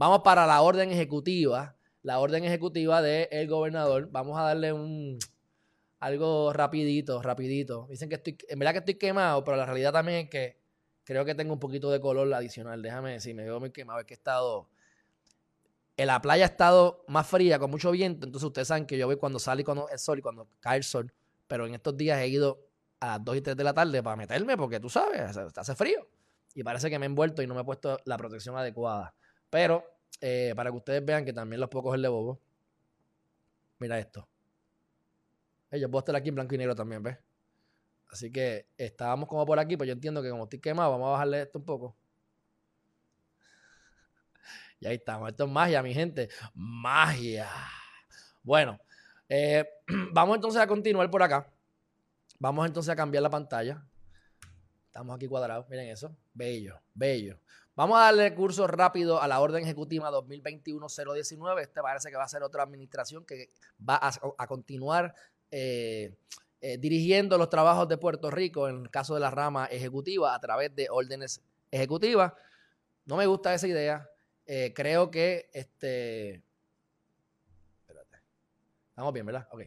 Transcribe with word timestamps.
Vamos 0.00 0.22
para 0.22 0.46
la 0.46 0.62
orden 0.62 0.90
ejecutiva. 0.90 1.76
La 2.00 2.20
orden 2.20 2.42
ejecutiva 2.42 3.02
del 3.02 3.46
gobernador. 3.48 4.08
Vamos 4.10 4.38
a 4.38 4.44
darle 4.44 4.72
un 4.72 5.18
algo 5.98 6.54
rapidito, 6.54 7.20
rapidito. 7.20 7.86
Dicen 7.90 8.08
que 8.08 8.14
estoy, 8.14 8.38
en 8.48 8.58
verdad 8.58 8.72
que 8.72 8.78
estoy 8.78 8.94
quemado, 8.94 9.44
pero 9.44 9.58
la 9.58 9.66
realidad 9.66 9.92
también 9.92 10.20
es 10.24 10.30
que 10.30 10.58
creo 11.04 11.26
que 11.26 11.34
tengo 11.34 11.52
un 11.52 11.60
poquito 11.60 11.90
de 11.90 12.00
color 12.00 12.32
adicional. 12.32 12.80
Déjame 12.80 13.12
decir, 13.12 13.34
me 13.34 13.44
veo 13.44 13.60
muy 13.60 13.72
quemado. 13.72 14.00
Es 14.00 14.06
que 14.06 14.14
he 14.14 14.16
estado. 14.16 14.70
En 15.98 16.06
la 16.06 16.22
playa 16.22 16.46
ha 16.46 16.48
estado 16.48 17.04
más 17.06 17.26
fría, 17.26 17.58
con 17.58 17.70
mucho 17.70 17.90
viento. 17.90 18.24
Entonces 18.24 18.46
ustedes 18.46 18.68
saben 18.68 18.86
que 18.86 18.96
yo 18.96 19.06
voy 19.06 19.16
cuando 19.16 19.38
sale 19.38 19.64
cuando 19.64 19.86
el 19.90 19.98
sol 19.98 20.18
y 20.18 20.22
cuando 20.22 20.48
cae 20.60 20.78
el 20.78 20.84
sol. 20.84 21.12
Pero 21.46 21.66
en 21.66 21.74
estos 21.74 21.94
días 21.94 22.18
he 22.20 22.28
ido 22.28 22.66
a 23.00 23.06
las 23.06 23.24
2 23.26 23.36
y 23.36 23.40
3 23.42 23.54
de 23.54 23.64
la 23.64 23.74
tarde 23.74 24.02
para 24.02 24.16
meterme, 24.16 24.56
porque 24.56 24.80
tú 24.80 24.88
sabes, 24.88 25.36
hace 25.36 25.74
frío. 25.74 26.08
Y 26.54 26.62
parece 26.62 26.88
que 26.88 26.98
me 26.98 27.04
he 27.04 27.10
envuelto 27.10 27.42
y 27.42 27.46
no 27.46 27.54
me 27.54 27.60
he 27.60 27.64
puesto 27.64 27.98
la 28.06 28.16
protección 28.16 28.56
adecuada. 28.56 29.14
Pero, 29.50 29.84
eh, 30.20 30.52
para 30.56 30.70
que 30.70 30.76
ustedes 30.76 31.04
vean 31.04 31.24
que 31.24 31.32
también 31.32 31.60
los 31.60 31.68
puedo 31.68 31.84
coger 31.84 32.00
de 32.00 32.08
bobo. 32.08 32.40
Mira 33.78 33.98
esto. 33.98 34.28
Yo 35.72 35.90
puedo 35.90 36.00
estar 36.00 36.16
aquí 36.16 36.30
en 36.30 36.34
blanco 36.34 36.54
y 36.54 36.58
negro 36.58 36.74
también, 36.74 37.02
¿ves? 37.02 37.18
Así 38.10 38.30
que 38.32 38.66
estábamos 38.76 39.28
como 39.28 39.46
por 39.46 39.58
aquí, 39.58 39.76
pues 39.76 39.86
yo 39.86 39.92
entiendo 39.92 40.22
que 40.22 40.30
como 40.30 40.44
estoy 40.44 40.58
quemado, 40.58 40.90
vamos 40.90 41.08
a 41.08 41.12
bajarle 41.12 41.42
esto 41.42 41.58
un 41.58 41.64
poco. 41.64 41.96
Y 44.80 44.86
ahí 44.86 44.96
estamos. 44.96 45.28
Esto 45.28 45.44
es 45.44 45.50
magia, 45.50 45.82
mi 45.82 45.94
gente. 45.94 46.28
Magia. 46.54 47.48
Bueno, 48.42 48.80
eh, 49.28 49.68
vamos 50.12 50.36
entonces 50.36 50.60
a 50.60 50.66
continuar 50.66 51.08
por 51.10 51.22
acá. 51.22 51.48
Vamos 52.38 52.66
entonces 52.66 52.90
a 52.90 52.96
cambiar 52.96 53.22
la 53.22 53.30
pantalla. 53.30 53.84
Estamos 54.86 55.14
aquí 55.14 55.28
cuadrados. 55.28 55.68
Miren 55.68 55.88
eso. 55.88 56.16
Bello, 56.32 56.80
bello. 56.94 57.38
Vamos 57.76 57.98
a 57.98 58.02
darle 58.02 58.34
curso 58.34 58.66
rápido 58.66 59.22
a 59.22 59.28
la 59.28 59.40
orden 59.40 59.62
ejecutiva 59.62 60.10
2021-019. 60.10 61.62
Este 61.62 61.80
parece 61.80 62.10
que 62.10 62.16
va 62.16 62.24
a 62.24 62.28
ser 62.28 62.42
otra 62.42 62.64
administración 62.64 63.24
que 63.24 63.48
va 63.88 63.98
a, 64.02 64.46
continuar 64.48 65.14
eh, 65.50 66.14
eh, 66.60 66.78
dirigiendo 66.78 67.38
los 67.38 67.48
trabajos 67.48 67.88
de 67.88 67.96
Puerto 67.96 68.30
Rico, 68.30 68.68
en 68.68 68.82
el 68.82 68.90
caso 68.90 69.14
de 69.14 69.20
la 69.20 69.30
rama 69.30 69.66
ejecutiva, 69.66 70.34
a 70.34 70.40
través 70.40 70.74
de 70.74 70.88
órdenes 70.90 71.42
ejecutivas. 71.70 72.32
No 73.06 73.16
me 73.16 73.26
gusta 73.26 73.54
esa 73.54 73.68
idea. 73.68 74.10
Eh, 74.46 74.72
creo 74.74 75.10
que 75.10 75.48
este. 75.52 76.42
Espérate. 77.82 78.16
Estamos 78.88 79.12
bien, 79.12 79.26
¿verdad? 79.26 79.48
Ok. 79.52 79.62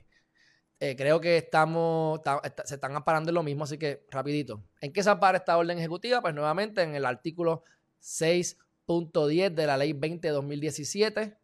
creo 0.77 1.21
que 1.21 1.37
estamos, 1.37 2.19
se 2.65 2.75
están 2.75 2.93
amparando 2.93 3.29
en 3.29 3.35
lo 3.35 3.43
mismo, 3.43 3.63
así 3.63 3.77
que 3.77 4.05
rapidito. 4.11 4.61
¿En 4.81 4.91
qué 4.91 5.01
se 5.01 5.09
ampara 5.09 5.37
esta 5.37 5.57
orden 5.57 5.79
ejecutiva? 5.79 6.21
Pues 6.21 6.35
nuevamente 6.35 6.81
en 6.81 6.95
el 6.95 7.05
artículo 7.05 7.63
6.10 8.03 9.53
de 9.53 9.65
la 9.65 9.77
ley 9.77 9.93
20 9.93 10.27
de 10.27 10.33
2017 10.33 11.43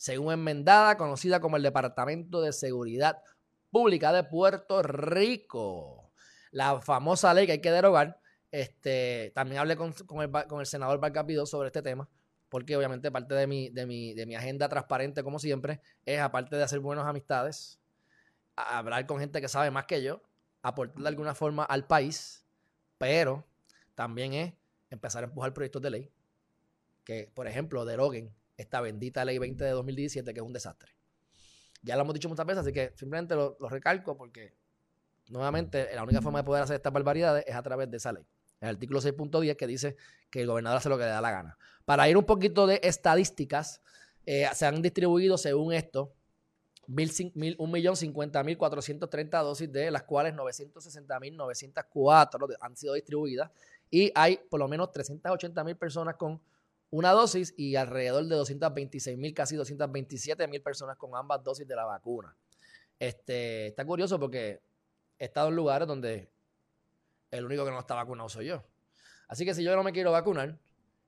según 0.00 0.32
enmendada, 0.32 0.96
conocida 0.96 1.40
como 1.40 1.58
el 1.58 1.62
Departamento 1.62 2.40
de 2.40 2.54
Seguridad 2.54 3.22
Pública 3.70 4.14
de 4.14 4.24
Puerto 4.24 4.82
Rico. 4.82 6.10
La 6.52 6.80
famosa 6.80 7.34
ley 7.34 7.44
que 7.44 7.52
hay 7.52 7.60
que 7.60 7.70
derogar. 7.70 8.18
Este, 8.50 9.30
también 9.34 9.60
hablé 9.60 9.76
con, 9.76 9.92
el, 10.58 10.66
senador 10.66 10.98
Barcapido 11.00 11.44
sobre 11.44 11.66
este 11.66 11.82
tema, 11.82 12.08
porque 12.48 12.76
obviamente 12.78 13.10
parte 13.10 13.34
de 13.34 13.46
mi, 13.46 13.68
de, 13.68 13.84
mi, 13.84 14.14
de 14.14 14.24
mi 14.24 14.34
agenda 14.34 14.70
transparente, 14.70 15.22
como 15.22 15.38
siempre, 15.38 15.82
es 16.06 16.18
aparte 16.18 16.56
de 16.56 16.62
hacer 16.62 16.80
buenas 16.80 17.06
amistades, 17.06 17.78
hablar 18.56 19.06
con 19.06 19.20
gente 19.20 19.42
que 19.42 19.48
sabe 19.48 19.70
más 19.70 19.84
que 19.84 20.02
yo, 20.02 20.22
aportar 20.62 21.02
de 21.02 21.08
alguna 21.08 21.34
forma 21.34 21.62
al 21.64 21.86
país, 21.86 22.44
pero 22.96 23.44
también 23.94 24.32
es 24.32 24.54
empezar 24.90 25.24
a 25.24 25.26
empujar 25.26 25.54
proyectos 25.54 25.82
de 25.82 25.90
ley 25.90 26.12
que, 27.04 27.30
por 27.34 27.46
ejemplo, 27.46 27.84
deroguen 27.84 28.34
esta 28.56 28.80
bendita 28.80 29.24
ley 29.24 29.38
20 29.38 29.64
de 29.64 29.70
2017 29.70 30.34
que 30.34 30.40
es 30.40 30.46
un 30.46 30.52
desastre. 30.52 30.92
Ya 31.82 31.96
lo 31.96 32.02
hemos 32.02 32.14
dicho 32.14 32.28
muchas 32.28 32.44
veces, 32.44 32.62
así 32.62 32.72
que 32.72 32.92
simplemente 32.96 33.34
lo, 33.34 33.56
recalco 33.68 34.16
porque 34.16 34.54
nuevamente 35.28 35.88
la 35.94 36.02
única 36.02 36.20
forma 36.20 36.40
de 36.40 36.44
poder 36.44 36.64
hacer 36.64 36.76
estas 36.76 36.92
barbaridades 36.92 37.44
es 37.46 37.54
a 37.54 37.62
través 37.62 37.90
de 37.90 37.96
esa 37.96 38.12
ley. 38.12 38.26
El 38.60 38.68
artículo 38.68 39.00
6.10 39.00 39.56
que 39.56 39.66
dice 39.66 39.96
que 40.28 40.42
el 40.42 40.46
gobernador 40.46 40.76
hace 40.78 40.90
lo 40.90 40.98
que 40.98 41.04
le 41.04 41.10
da 41.10 41.22
la 41.22 41.30
gana. 41.30 41.56
Para 41.86 42.06
ir 42.08 42.16
un 42.18 42.24
poquito 42.24 42.66
de 42.66 42.80
estadísticas, 42.82 43.80
eh, 44.26 44.46
se 44.52 44.66
han 44.66 44.82
distribuido 44.82 45.38
según 45.38 45.72
esto 45.72 46.12
1.050.430 46.88 49.42
dosis, 49.42 49.72
de 49.72 49.90
las 49.90 50.02
cuales 50.02 50.34
960.904 50.34 52.56
han 52.60 52.76
sido 52.76 52.92
distribuidas 52.94 53.50
y 53.90 54.12
hay 54.14 54.38
por 54.48 54.60
lo 54.60 54.68
menos 54.68 54.88
380.000 54.88 55.76
personas 55.76 56.16
con 56.16 56.40
una 56.90 57.12
dosis 57.12 57.54
y 57.56 57.76
alrededor 57.76 58.24
de 58.26 58.36
226 58.36 59.16
mil, 59.16 59.32
casi 59.32 59.56
227 59.56 60.46
mil 60.48 60.62
personas 60.62 60.96
con 60.96 61.14
ambas 61.14 61.42
dosis 61.42 61.66
de 61.66 61.76
la 61.76 61.84
vacuna. 61.84 62.36
Este, 62.98 63.68
está 63.68 63.84
curioso 63.84 64.18
porque 64.18 64.60
he 65.18 65.24
estado 65.24 65.48
en 65.48 65.56
lugares 65.56 65.86
donde 65.86 66.30
el 67.30 67.44
único 67.44 67.64
que 67.64 67.70
no 67.70 67.78
está 67.78 67.94
vacunado 67.94 68.28
soy 68.28 68.46
yo. 68.46 68.64
Así 69.28 69.44
que 69.44 69.54
si 69.54 69.62
yo 69.62 69.74
no 69.76 69.84
me 69.84 69.92
quiero 69.92 70.10
vacunar 70.10 70.58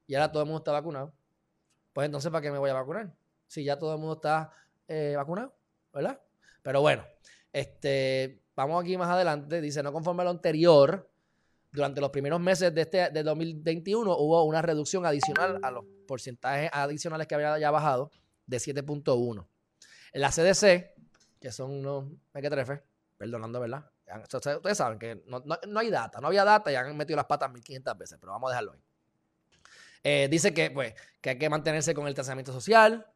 y 0.07 0.15
ahora 0.15 0.31
todo 0.31 0.43
el 0.43 0.47
mundo 0.47 0.59
está 0.59 0.73
vacunado, 0.73 1.13
pues 1.93 2.07
entonces 2.07 2.31
¿para 2.31 2.43
qué 2.43 2.51
me 2.51 2.59
voy 2.59 2.71
a 2.71 2.75
vacunar? 2.75 3.13
Si 3.49 3.65
ya 3.65 3.79
todo 3.79 3.93
el 3.95 3.99
mundo 3.99 4.15
está 4.15 4.51
eh, 4.87 5.15
vacunado, 5.17 5.55
¿verdad? 5.93 6.21
Pero 6.63 6.81
bueno, 6.81 7.05
este, 7.53 8.41
vamos 8.55 8.81
aquí 8.83 8.97
más 8.97 9.09
adelante. 9.09 9.61
Dice, 9.61 9.83
no 9.83 9.93
conforme 9.93 10.23
a 10.23 10.25
lo 10.25 10.31
anterior, 10.31 11.11
durante 11.73 12.01
los 12.01 12.11
primeros 12.11 12.39
meses 12.41 12.75
de 12.75 12.83
este 12.83 13.11
de 13.11 13.23
2021 13.23 14.17
hubo 14.19 14.45
una 14.45 14.61
reducción 14.61 15.07
adicional 15.07 15.59
a 15.63 15.71
los 15.71 15.85
porcentajes 16.07 16.71
adicionales 16.73 17.27
que 17.27 17.35
había 17.35 17.59
ya 17.59 17.71
bajado 17.71 18.11
de 18.47 18.59
7.1. 18.59 19.47
En 20.13 20.21
la 20.21 20.31
CDC, 20.31 20.95
que 21.41 21.51
son 21.51 21.71
unos 21.71 22.05
mequetrefes, 22.35 22.81
perdonando, 23.17 23.59
¿verdad? 23.59 23.91
Ustedes 24.33 24.77
saben 24.77 24.99
que 24.99 25.23
no, 25.27 25.43
hay 25.79 25.91
data, 25.91 26.21
no 26.21 26.27
había 26.27 26.45
data 26.45 26.71
y 26.71 26.75
han 26.75 26.95
metido 26.97 27.17
las 27.17 27.25
patas 27.25 27.51
1500 27.51 27.97
veces, 27.97 28.19
pero 28.21 28.33
vamos 28.33 28.49
a 28.49 28.53
dejarlo 28.53 28.73
ahí. 28.73 28.85
Eh, 30.05 30.29
dice 30.31 30.53
que, 30.53 30.71
pues, 30.71 30.95
que 31.23 31.31
hay 31.31 31.39
que 31.39 31.49
mantenerse 31.49 31.95
con 31.95 32.07
el 32.07 32.15
tratamiento 32.15 32.53
social, 32.53 33.07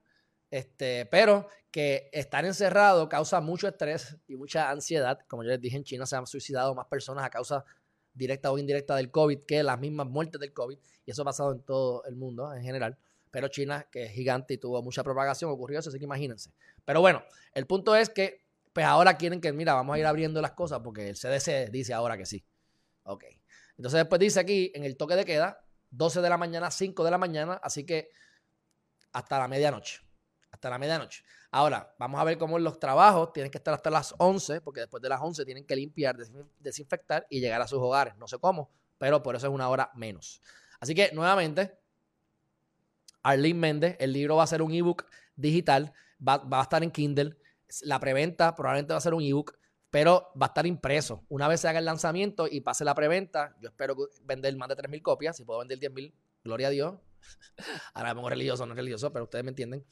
este, 0.50 1.04
pero 1.06 1.48
que 1.70 2.08
estar 2.12 2.44
encerrado 2.46 3.08
causa 3.08 3.40
mucho 3.40 3.68
estrés 3.68 4.16
y 4.26 4.36
mucha 4.36 4.70
ansiedad. 4.70 5.18
Como 5.28 5.42
yo 5.42 5.50
les 5.50 5.60
dije, 5.60 5.76
en 5.76 5.84
China 5.84 6.06
se 6.06 6.16
han 6.16 6.26
suicidado 6.26 6.74
más 6.74 6.86
personas 6.86 7.24
a 7.24 7.30
causa 7.30 7.64
directa 8.16 8.50
o 8.50 8.58
indirecta 8.58 8.96
del 8.96 9.10
COVID 9.10 9.40
que 9.46 9.62
las 9.62 9.78
mismas 9.78 10.06
muertes 10.08 10.40
del 10.40 10.52
COVID. 10.52 10.78
Y 11.04 11.10
eso 11.10 11.22
ha 11.22 11.24
pasado 11.26 11.52
en 11.52 11.60
todo 11.60 12.04
el 12.04 12.16
mundo 12.16 12.52
en 12.52 12.62
general. 12.62 12.98
Pero 13.30 13.48
China, 13.48 13.86
que 13.90 14.04
es 14.04 14.12
gigante 14.12 14.54
y 14.54 14.58
tuvo 14.58 14.82
mucha 14.82 15.04
propagación, 15.04 15.50
ocurrió 15.50 15.78
eso, 15.78 15.90
así 15.90 15.98
que 15.98 16.04
imagínense. 16.04 16.50
Pero 16.84 17.00
bueno, 17.00 17.22
el 17.54 17.66
punto 17.66 17.94
es 17.94 18.10
que 18.10 18.46
pues 18.72 18.84
ahora 18.84 19.16
quieren 19.16 19.40
que, 19.40 19.52
mira, 19.52 19.72
vamos 19.72 19.96
a 19.96 19.98
ir 19.98 20.04
abriendo 20.04 20.42
las 20.42 20.52
cosas 20.52 20.80
porque 20.84 21.08
el 21.08 21.16
CDC 21.16 21.70
dice 21.70 21.94
ahora 21.94 22.18
que 22.18 22.26
sí. 22.26 22.44
Ok. 23.04 23.24
Entonces 23.78 23.98
después 24.00 24.20
dice 24.20 24.40
aquí, 24.40 24.70
en 24.74 24.84
el 24.84 24.96
toque 24.96 25.16
de 25.16 25.24
queda, 25.24 25.64
12 25.90 26.20
de 26.20 26.28
la 26.28 26.36
mañana, 26.36 26.70
5 26.70 27.04
de 27.04 27.10
la 27.10 27.16
mañana, 27.16 27.60
así 27.62 27.84
que 27.84 28.10
hasta 29.12 29.38
la 29.38 29.48
medianoche. 29.48 30.00
Hasta 30.50 30.68
la 30.68 30.78
medianoche. 30.78 31.24
Ahora, 31.56 31.90
vamos 31.98 32.20
a 32.20 32.24
ver 32.24 32.36
cómo 32.36 32.58
los 32.58 32.78
trabajos 32.78 33.32
tienen 33.32 33.50
que 33.50 33.56
estar 33.56 33.72
hasta 33.72 33.88
las 33.88 34.14
11, 34.18 34.60
porque 34.60 34.80
después 34.80 35.02
de 35.02 35.08
las 35.08 35.22
11 35.22 35.42
tienen 35.46 35.64
que 35.64 35.74
limpiar, 35.74 36.14
desinfectar 36.58 37.26
y 37.30 37.40
llegar 37.40 37.62
a 37.62 37.66
sus 37.66 37.78
hogares. 37.78 38.14
No 38.18 38.28
sé 38.28 38.36
cómo, 38.38 38.70
pero 38.98 39.22
por 39.22 39.36
eso 39.36 39.46
es 39.46 39.52
una 39.54 39.66
hora 39.70 39.90
menos. 39.94 40.42
Así 40.80 40.94
que, 40.94 41.12
nuevamente, 41.14 41.78
Arlene 43.22 43.58
Méndez, 43.58 43.96
el 44.00 44.12
libro 44.12 44.36
va 44.36 44.42
a 44.42 44.46
ser 44.46 44.60
un 44.60 44.70
ebook 44.70 45.06
digital, 45.34 45.94
va, 46.20 46.42
a 46.46 46.62
estar 46.62 46.82
en 46.82 46.90
Kindle. 46.90 47.38
La 47.80 48.00
preventa 48.00 48.54
probablemente 48.54 48.92
va 48.92 48.98
a 48.98 49.00
ser 49.00 49.14
un 49.14 49.22
ebook, 49.22 49.56
pero 49.88 50.30
va 50.38 50.44
a 50.44 50.48
estar 50.48 50.66
impreso. 50.66 51.24
Una 51.30 51.48
vez 51.48 51.62
se 51.62 51.68
haga 51.68 51.78
el 51.78 51.86
lanzamiento 51.86 52.46
y 52.50 52.60
pase 52.60 52.84
la 52.84 52.94
preventa, 52.94 53.56
yo 53.62 53.70
espero 53.70 53.96
vender 54.24 54.54
más 54.58 54.68
de 54.68 54.76
3.000 54.76 55.00
copias. 55.00 55.38
Si 55.38 55.44
puedo 55.46 55.60
vender 55.60 55.78
10.000, 55.78 56.12
gloria 56.44 56.66
a 56.66 56.70
Dios. 56.70 56.96
Ahora 57.94 58.10
me 58.10 58.16
pongo 58.16 58.28
religioso, 58.28 58.66
no 58.66 58.74
religioso, 58.74 59.10
pero 59.10 59.24
ustedes 59.24 59.42
me 59.42 59.52
entienden. 59.52 59.86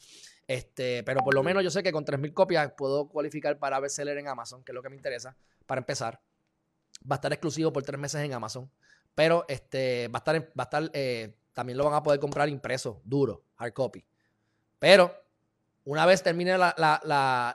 Este, 0.47 1.03
pero 1.05 1.21
por 1.25 1.35
lo 1.35 1.43
menos 1.43 1.63
yo 1.63 1.71
sé 1.71 1.83
que 1.83 1.93
con 1.93 2.05
3.000 2.05 2.35
copias 2.35 2.73
puedo 2.77 3.09
cualificar 3.09 3.59
para 3.59 3.81
bestseller 3.81 4.19
en 4.19 4.29
Amazon, 4.29 4.63
que 4.63 4.73
es 4.73 4.75
lo 4.75 4.83
que 4.83 4.91
me 4.91 4.97
interesa, 4.97 5.37
para 5.67 5.79
empezar. 5.81 6.21
Va 7.11 7.15
a 7.15 7.17
estar 7.17 7.33
exclusivo 7.33 7.73
por 7.73 7.83
tres 7.83 7.99
meses 7.99 8.21
en 8.23 8.33
Amazon. 8.33 8.71
Pero 9.15 9.45
este, 9.49 10.09
va 10.09 10.19
a 10.19 10.21
estar, 10.21 10.41
va 10.59 10.63
a 10.63 10.63
estar 10.63 10.91
eh, 10.93 11.35
también 11.53 11.79
lo 11.79 11.85
van 11.85 11.95
a 11.95 12.03
poder 12.03 12.21
comprar 12.21 12.49
impreso, 12.49 13.01
duro, 13.05 13.45
hard 13.57 13.73
copy. 13.73 14.05
Pero 14.79 15.15
una 15.85 16.05
vez 16.05 16.23
termine 16.23 16.59
la, 16.59 16.75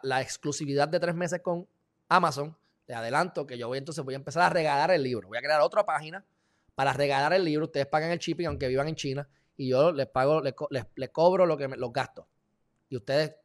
la, 0.02 0.22
exclusividad 0.22 0.88
de 0.88 1.00
tres 1.00 1.16
meses 1.16 1.42
con 1.42 1.68
Amazon, 2.08 2.58
le 2.88 2.96
adelanto 2.96 3.46
que 3.46 3.58
yo 3.58 3.68
voy 3.68 3.78
entonces 3.78 4.04
voy 4.04 4.16
a 4.16 4.18
empezar 4.18 4.44
a 4.44 4.50
regalar 4.50 4.92
el 4.92 5.04
libro. 5.04 5.28
Voy 5.28 5.38
a 5.38 5.42
crear 5.42 5.62
otra 5.62 5.86
página 5.86 6.26
para 6.76 6.94
regalar 6.94 7.34
el 7.34 7.44
libro. 7.44 7.66
Ustedes 7.66 7.88
pagan 7.88 8.12
el 8.12 8.20
shipping 8.20 8.48
aunque 8.48 8.68
vivan 8.68 8.88
en 8.88 8.96
China 8.96 9.28
y 9.58 9.70
yo 9.70 9.92
les 9.92 10.08
pago, 10.08 10.42
les, 10.42 10.56
les, 10.96 11.10
cobro 11.10 11.46
lo 11.46 11.58
que 11.58 11.68
los 11.68 11.92
gastos 11.92 12.26
y 12.90 12.98
ustedes 12.98 13.36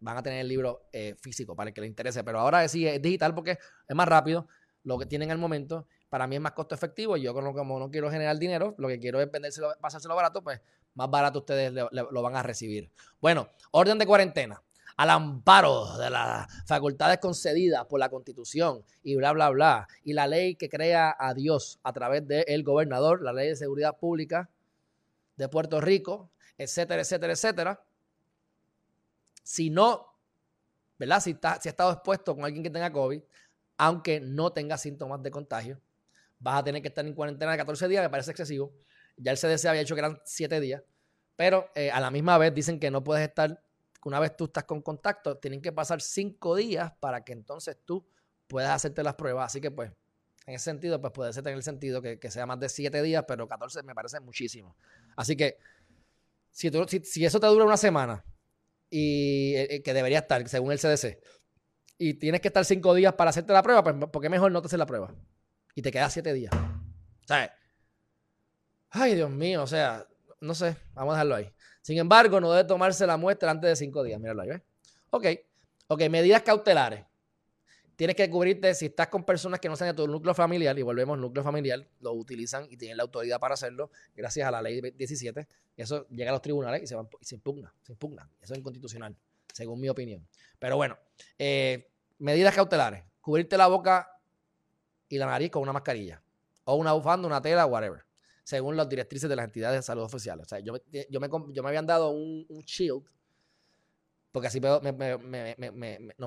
van 0.00 0.16
a 0.16 0.22
tener 0.22 0.40
el 0.40 0.48
libro 0.48 0.88
eh, 0.92 1.14
físico 1.20 1.54
para 1.54 1.68
el 1.68 1.74
que 1.74 1.80
les 1.80 1.88
interese. 1.88 2.24
Pero 2.24 2.40
ahora 2.40 2.66
sí 2.68 2.86
es 2.86 3.00
digital 3.00 3.34
porque 3.34 3.52
es 3.52 3.96
más 3.96 4.08
rápido, 4.08 4.46
lo 4.82 4.98
que 4.98 5.06
tienen 5.06 5.30
al 5.30 5.38
momento, 5.38 5.86
para 6.08 6.26
mí 6.26 6.36
es 6.36 6.42
más 6.42 6.52
costo 6.52 6.74
efectivo. 6.74 7.16
Y 7.16 7.22
yo, 7.22 7.34
como, 7.34 7.78
no 7.78 7.90
quiero 7.90 8.10
generar 8.10 8.38
dinero, 8.38 8.74
lo 8.78 8.88
que 8.88 8.98
quiero 8.98 9.20
es 9.20 9.30
vendérselo, 9.30 9.72
pasárselo 9.80 10.14
barato, 10.14 10.42
pues 10.42 10.60
más 10.94 11.10
barato 11.10 11.40
ustedes 11.40 11.72
lo 11.72 12.22
van 12.22 12.36
a 12.36 12.42
recibir. 12.42 12.90
Bueno, 13.20 13.48
orden 13.70 13.98
de 13.98 14.06
cuarentena 14.06 14.62
al 15.00 15.08
amparo 15.08 15.96
de 15.96 16.10
las 16.10 16.46
facultades 16.66 17.16
concedidas 17.18 17.86
por 17.86 17.98
la 17.98 18.10
Constitución 18.10 18.84
y 19.02 19.16
bla, 19.16 19.32
bla, 19.32 19.48
bla, 19.48 19.88
y 20.04 20.12
la 20.12 20.26
ley 20.26 20.56
que 20.56 20.68
crea 20.68 21.16
a 21.18 21.32
Dios 21.32 21.80
a 21.82 21.92
través 21.94 22.28
del 22.28 22.62
gobernador, 22.62 23.22
la 23.22 23.32
ley 23.32 23.48
de 23.48 23.56
seguridad 23.56 23.96
pública 23.96 24.50
de 25.36 25.48
Puerto 25.48 25.80
Rico, 25.80 26.30
etcétera, 26.58 27.00
etcétera, 27.00 27.32
etcétera. 27.32 27.82
Si 29.50 29.68
no, 29.68 30.06
¿verdad? 30.98 31.20
Si, 31.20 31.30
está, 31.30 31.60
si 31.60 31.68
ha 31.68 31.70
estado 31.70 31.92
expuesto 31.92 32.34
con 32.34 32.44
alguien 32.44 32.62
que 32.62 32.70
tenga 32.70 32.92
COVID, 32.92 33.20
aunque 33.78 34.20
no 34.20 34.52
tenga 34.52 34.78
síntomas 34.78 35.22
de 35.22 35.30
contagio, 35.30 35.80
vas 36.38 36.60
a 36.60 36.64
tener 36.64 36.82
que 36.82 36.88
estar 36.88 37.04
en 37.04 37.14
cuarentena 37.14 37.52
de 37.52 37.58
14 37.58 37.88
días, 37.88 38.02
me 38.02 38.10
parece 38.10 38.30
excesivo. 38.30 38.72
Ya 39.16 39.32
el 39.32 39.38
CDC 39.38 39.66
había 39.66 39.80
hecho 39.82 39.94
que 39.94 40.00
eran 40.00 40.20
7 40.24 40.60
días, 40.60 40.82
pero 41.34 41.68
eh, 41.74 41.90
a 41.90 41.98
la 41.98 42.10
misma 42.10 42.38
vez 42.38 42.54
dicen 42.54 42.78
que 42.78 42.90
no 42.90 43.02
puedes 43.02 43.26
estar 43.26 43.60
una 44.04 44.20
vez 44.20 44.36
tú 44.36 44.44
estás 44.44 44.64
con 44.64 44.82
contacto, 44.82 45.36
tienen 45.38 45.60
que 45.60 45.72
pasar 45.72 46.00
cinco 46.00 46.54
días 46.54 46.92
para 47.00 47.24
que 47.24 47.32
entonces 47.32 47.76
tú 47.84 48.06
puedas 48.46 48.70
hacerte 48.70 49.02
las 49.02 49.14
pruebas. 49.14 49.46
Así 49.46 49.60
que, 49.60 49.70
pues, 49.70 49.90
en 50.46 50.54
ese 50.54 50.64
sentido, 50.64 51.00
pues 51.00 51.12
puede 51.12 51.32
ser 51.32 51.42
tener 51.42 51.56
el 51.56 51.62
sentido 51.62 52.00
que, 52.00 52.30
sea 52.30 52.46
más 52.46 52.58
de 52.60 52.68
siete 52.68 53.02
días, 53.02 53.24
pero 53.26 53.46
14 53.46 53.82
me 53.82 53.94
parece 53.94 54.20
muchísimo. 54.20 54.76
Así 55.16 55.36
que, 55.36 55.58
si, 56.50 56.68
eso 57.24 57.40
te 57.40 57.46
dura 57.46 57.64
una 57.64 57.76
semana, 57.76 58.24
y 58.90 59.54
eh, 59.54 59.76
eh, 59.76 59.82
que 59.82 59.94
debería 59.94 60.18
estar, 60.18 60.46
según 60.48 60.72
el 60.72 60.78
CDC, 60.78 61.18
y 61.98 62.14
tienes 62.14 62.40
que 62.40 62.48
estar 62.48 62.64
cinco 62.64 62.94
días 62.94 63.14
para 63.14 63.30
hacerte 63.30 63.52
la 63.52 63.62
prueba, 63.62 63.82
pues, 63.82 63.94
¿por 64.10 64.20
qué 64.20 64.28
mejor 64.28 64.52
no 64.52 64.60
te 64.60 64.66
haces 64.66 64.78
la 64.78 64.86
prueba? 64.86 65.14
Y 65.74 65.82
te 65.82 65.92
quedas 65.92 66.12
siete 66.12 66.32
días. 66.32 66.52
¿Sabes? 67.26 67.50
Ay, 68.90 69.14
Dios 69.14 69.30
mío, 69.30 69.62
o 69.62 69.66
sea, 69.66 70.06
no 70.40 70.54
sé, 70.54 70.76
vamos 70.94 71.12
a 71.12 71.16
dejarlo 71.16 71.36
ahí. 71.36 71.52
Sin 71.82 71.98
embargo, 71.98 72.40
no 72.40 72.50
debe 72.52 72.66
tomarse 72.66 73.06
la 73.06 73.16
muestra 73.16 73.50
antes 73.50 73.70
de 73.70 73.76
cinco 73.76 74.02
días. 74.02 74.20
Míralo 74.20 74.42
ahí, 74.42 74.48
¿ves? 74.48 74.62
Ok. 75.10 75.26
Ok, 75.88 76.02
medidas 76.08 76.42
cautelares. 76.42 77.04
Tienes 78.00 78.16
que 78.16 78.30
cubrirte 78.30 78.74
si 78.74 78.86
estás 78.86 79.08
con 79.08 79.24
personas 79.24 79.60
que 79.60 79.68
no 79.68 79.76
sean 79.76 79.94
de 79.94 79.94
tu 79.94 80.08
núcleo 80.08 80.32
familiar, 80.32 80.78
y 80.78 80.80
volvemos, 80.80 81.18
núcleo 81.18 81.44
familiar, 81.44 81.86
lo 82.00 82.14
utilizan 82.14 82.66
y 82.70 82.78
tienen 82.78 82.96
la 82.96 83.02
autoridad 83.02 83.38
para 83.38 83.52
hacerlo, 83.52 83.90
gracias 84.16 84.48
a 84.48 84.50
la 84.50 84.62
ley 84.62 84.80
17. 84.80 85.46
Y 85.76 85.82
eso 85.82 86.08
llega 86.08 86.30
a 86.30 86.32
los 86.32 86.40
tribunales 86.40 86.82
y 86.82 86.86
se, 86.86 86.96
se 87.20 87.34
impugna, 87.34 87.74
se 87.82 87.92
impugna. 87.92 88.26
Eso 88.40 88.54
es 88.54 88.58
inconstitucional, 88.58 89.14
según 89.52 89.82
mi 89.82 89.90
opinión. 89.90 90.26
Pero 90.58 90.78
bueno, 90.78 90.96
eh, 91.38 91.90
medidas 92.16 92.54
cautelares. 92.54 93.04
Cubrirte 93.20 93.58
la 93.58 93.66
boca 93.66 94.18
y 95.06 95.18
la 95.18 95.26
nariz 95.26 95.50
con 95.50 95.60
una 95.60 95.74
mascarilla. 95.74 96.22
O 96.64 96.76
una 96.76 96.94
bufanda, 96.94 97.26
una 97.26 97.42
tela, 97.42 97.66
whatever 97.66 98.02
según 98.44 98.76
las 98.76 98.88
directrices 98.88 99.28
de 99.28 99.36
las 99.36 99.44
entidades 99.44 99.78
de 99.78 99.82
salud 99.82 100.02
oficiales. 100.02 100.46
O 100.46 100.48
sea, 100.48 100.58
yo, 100.58 100.74
yo, 100.90 101.20
me, 101.20 101.28
yo 101.52 101.62
me 101.62 101.68
habían 101.68 101.86
dado 101.86 102.10
un, 102.10 102.46
shield, 102.66 103.04
porque 104.32 104.48
así 104.48 104.60
no 104.60 104.80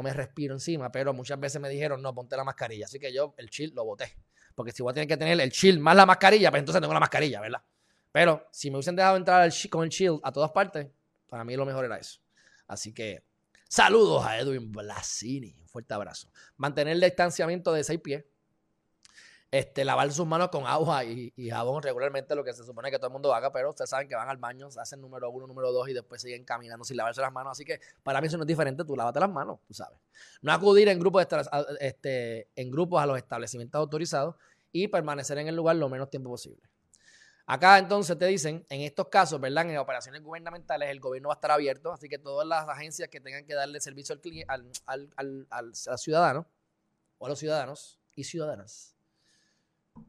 me 0.04 0.14
respiro 0.14 0.54
encima, 0.54 0.92
pero 0.92 1.14
muchas 1.14 1.40
veces 1.40 1.62
me 1.62 1.70
dijeron, 1.70 2.02
no, 2.02 2.14
ponte 2.14 2.36
la 2.36 2.44
mascarilla. 2.44 2.86
Así 2.86 3.00
que 3.00 3.14
yo 3.14 3.34
el 3.38 3.48
shield 3.48 3.74
lo 3.76 3.86
boté. 3.86 4.18
Porque 4.56 4.72
si 4.72 4.84
voy 4.84 4.92
a 4.98 5.06
que 5.06 5.18
tener 5.18 5.40
el 5.40 5.50
shield 5.50 5.80
más 5.80 5.96
la 5.96 6.06
mascarilla, 6.06 6.52
pues 6.52 6.60
entonces 6.60 6.82
tengo 6.82 6.94
la 6.94 7.00
mascarilla, 7.00 7.40
¿verdad? 7.42 7.64
Pero 8.12 8.48
si 8.52 8.70
me 8.70 8.78
hubiesen 8.78 8.96
dejado 8.96 9.18
entrar 9.18 9.50
con 9.70 9.84
el 9.84 9.90
shield 9.90 10.20
a 10.24 10.32
todas 10.32 10.52
partes, 10.52 10.88
para 11.28 11.44
mí 11.44 11.56
lo 11.56 11.66
mejor 11.66 11.86
era 11.86 11.98
eso. 11.98 12.20
Así 12.68 12.94
que 12.94 13.24
saludos 13.68 14.26
a 14.26 14.38
Edwin 14.38 14.72
Blasini. 14.72 15.56
Un 15.60 15.68
fuerte 15.68 15.94
abrazo. 15.94 16.30
Mantener 16.58 16.94
el 16.94 17.02
distanciamiento 17.02 17.74
de 17.74 17.84
seis 17.84 18.00
pies 18.02 18.24
este, 19.54 19.86
lavar 19.86 20.12
sus 20.12 20.26
manos 20.26 20.50
con 20.50 20.66
agua 20.66 21.04
y, 21.04 21.32
jabón 21.48 21.84
regularmente, 21.84 22.34
lo 22.34 22.44
que 22.44 22.54
se 22.54 22.64
supone 22.64 22.90
que 22.90 22.98
todo 22.98 23.06
el 23.06 23.14
mundo 23.14 23.36
haga, 23.36 23.52
pero 23.52 23.70
ustedes 23.70 23.88
saben 23.88 24.08
que 24.08 24.16
van 24.16 24.28
al 24.28 24.38
baño, 24.38 24.68
hacen 24.80 25.00
número 25.00 25.30
uno, 25.30 25.46
número 25.46 25.72
dos 25.72 25.88
y 25.90 25.94
después 25.94 26.24
siguen 26.24 26.44
caminando 26.44 26.84
sin 26.84 26.98
lavarse 26.98 27.22
las 27.22 27.32
manos. 27.32 27.52
Así 27.52 27.64
que 27.64 27.80
para 28.02 28.20
mí 28.20 28.26
eso 28.26 28.38
no 28.38 28.44
es 28.46 28.48
diferente, 28.48 28.84
tú 28.84 28.96
lávate 28.96 29.20
las 29.20 29.30
manos, 29.30 29.60
tú 29.68 29.76
sabes. 29.76 30.00
No 30.42 30.52
acudir 30.52 30.90
en 30.90 30.98
grupos, 31.00 31.28
este, 31.80 32.50
en 32.56 32.72
grupos 32.72 33.00
a 33.00 33.06
los 33.06 33.16
establecimientos 33.16 33.78
autorizados 33.78 34.38
y 34.72 34.88
permanecer 34.88 35.38
en 35.38 35.48
el 35.48 35.56
lugar 35.56 35.76
lo 35.76 35.88
menos 35.88 36.10
tiempo 36.10 36.32
posible. 36.32 36.64
Acá 37.46 37.78
entonces 37.78 38.18
te 38.18 38.26
dicen, 38.26 38.66
en 38.70 38.82
estos 38.82 39.10
casos, 39.10 39.40
¿verdad? 39.40 39.70
En 39.70 39.78
operaciones 39.78 40.24
gubernamentales 40.24 40.90
el 40.90 41.00
gobierno 41.00 41.30
va 41.30 41.36
a 41.36 41.38
estar 41.38 41.52
abierto, 41.52 41.94
así 41.94 42.10
que 42.10 42.18
todas 42.18 42.48
las 42.48 42.68
agencias 42.68 43.08
que 43.08 43.22
tengan 43.22 43.46
que 43.46 43.54
darle 43.54 43.80
servicio 43.80 44.16
al, 44.48 44.72
al, 44.88 45.14
al, 45.16 45.48
al 45.52 45.76
ciudadano 46.00 46.48
o 47.20 47.28
a 47.28 47.30
los 47.30 47.38
ciudadanos 47.38 48.00
y 48.16 48.24
ciudadanas 48.24 48.94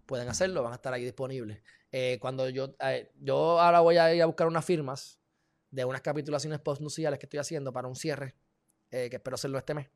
pueden 0.07 0.29
hacerlo, 0.29 0.63
van 0.63 0.73
a 0.73 0.77
estar 0.77 0.93
ahí 0.93 1.05
disponibles. 1.05 1.63
Eh, 1.93 2.19
cuando 2.21 2.49
yo, 2.49 2.75
eh, 2.81 3.11
yo 3.21 3.61
ahora 3.61 3.81
voy 3.81 3.97
a 3.97 4.15
ir 4.15 4.23
a 4.23 4.27
buscar 4.27 4.47
unas 4.47 4.65
firmas 4.65 5.19
de 5.71 5.85
unas 5.85 6.01
capitulaciones 6.01 6.61
postnuciales 6.61 7.19
que 7.19 7.27
estoy 7.27 7.39
haciendo 7.39 7.73
para 7.73 7.89
un 7.89 7.97
cierre, 7.97 8.35
eh, 8.91 9.09
que 9.11 9.17
espero 9.17 9.35
hacerlo 9.35 9.59
este 9.59 9.75
mes. 9.75 9.89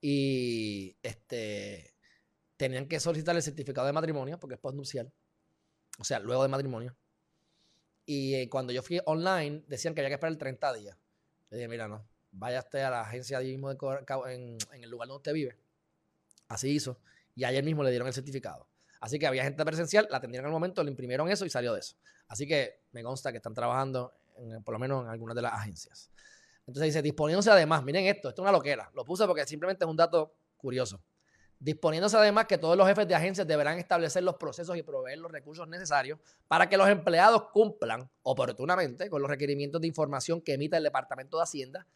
Y 0.00 0.96
este 1.02 1.94
tenían 2.56 2.86
que 2.86 3.00
solicitar 3.00 3.34
el 3.36 3.42
certificado 3.42 3.86
de 3.86 3.92
matrimonio, 3.92 4.38
porque 4.38 4.54
es 4.54 4.60
postnucial. 4.60 5.10
O 5.98 6.04
sea, 6.04 6.18
luego 6.18 6.42
de 6.42 6.48
matrimonio. 6.48 6.94
Y 8.04 8.46
cuando 8.48 8.72
yo 8.72 8.82
fui 8.82 9.00
online, 9.06 9.64
decían 9.66 9.94
que 9.94 10.00
había 10.00 10.10
que 10.10 10.14
esperar 10.14 10.32
el 10.32 10.38
30 10.38 10.72
días. 10.74 10.96
Le 11.50 11.56
dije, 11.56 11.68
mira, 11.68 11.88
no, 11.88 12.06
vaya 12.32 12.58
usted 12.58 12.80
a 12.80 12.90
la 12.90 13.00
agencia 13.02 13.38
de 13.38 13.46
mismo 13.46 13.70
en, 13.70 14.58
en 14.72 14.84
el 14.84 14.90
lugar 14.90 15.08
donde 15.08 15.18
usted 15.18 15.32
vive. 15.32 15.56
Así 16.48 16.70
hizo 16.70 16.98
y 17.40 17.44
ayer 17.44 17.64
mismo 17.64 17.82
le 17.82 17.88
dieron 17.88 18.06
el 18.06 18.12
certificado. 18.12 18.68
Así 19.00 19.18
que 19.18 19.26
había 19.26 19.42
gente 19.44 19.64
presencial, 19.64 20.06
la 20.10 20.18
atendieron 20.18 20.44
al 20.44 20.52
momento, 20.52 20.84
le 20.84 20.90
imprimieron 20.90 21.30
eso 21.30 21.46
y 21.46 21.50
salió 21.50 21.72
de 21.72 21.80
eso. 21.80 21.96
Así 22.28 22.46
que 22.46 22.82
me 22.92 23.02
consta 23.02 23.32
que 23.32 23.38
están 23.38 23.54
trabajando, 23.54 24.12
por 24.62 24.74
lo 24.74 24.78
menos 24.78 25.04
en 25.04 25.10
algunas 25.10 25.34
de 25.34 25.40
las 25.40 25.54
agencias. 25.54 26.10
Entonces 26.66 26.92
dice, 26.92 27.00
disponiéndose 27.00 27.50
además, 27.50 27.82
miren 27.82 28.04
esto, 28.04 28.28
esto 28.28 28.42
es 28.42 28.44
una 28.44 28.52
loquera. 28.52 28.90
Lo 28.94 29.06
puse 29.06 29.26
porque 29.26 29.46
simplemente 29.46 29.86
es 29.86 29.90
un 29.90 29.96
dato 29.96 30.34
curioso. 30.58 31.00
Disponiéndose 31.58 32.18
además 32.18 32.44
que 32.44 32.58
todos 32.58 32.76
los 32.76 32.86
jefes 32.86 33.08
de 33.08 33.14
agencias 33.14 33.46
deberán 33.46 33.78
establecer 33.78 34.22
los 34.22 34.36
procesos 34.36 34.76
y 34.76 34.82
proveer 34.82 35.18
los 35.18 35.32
recursos 35.32 35.66
necesarios 35.66 36.18
para 36.46 36.68
que 36.68 36.76
los 36.76 36.90
empleados 36.90 37.44
cumplan 37.54 38.10
oportunamente 38.22 39.08
con 39.08 39.22
los 39.22 39.30
requerimientos 39.30 39.80
de 39.80 39.86
información 39.86 40.42
que 40.42 40.52
emita 40.52 40.76
el 40.76 40.84
Departamento 40.84 41.38
de 41.38 41.44
Hacienda 41.44 41.86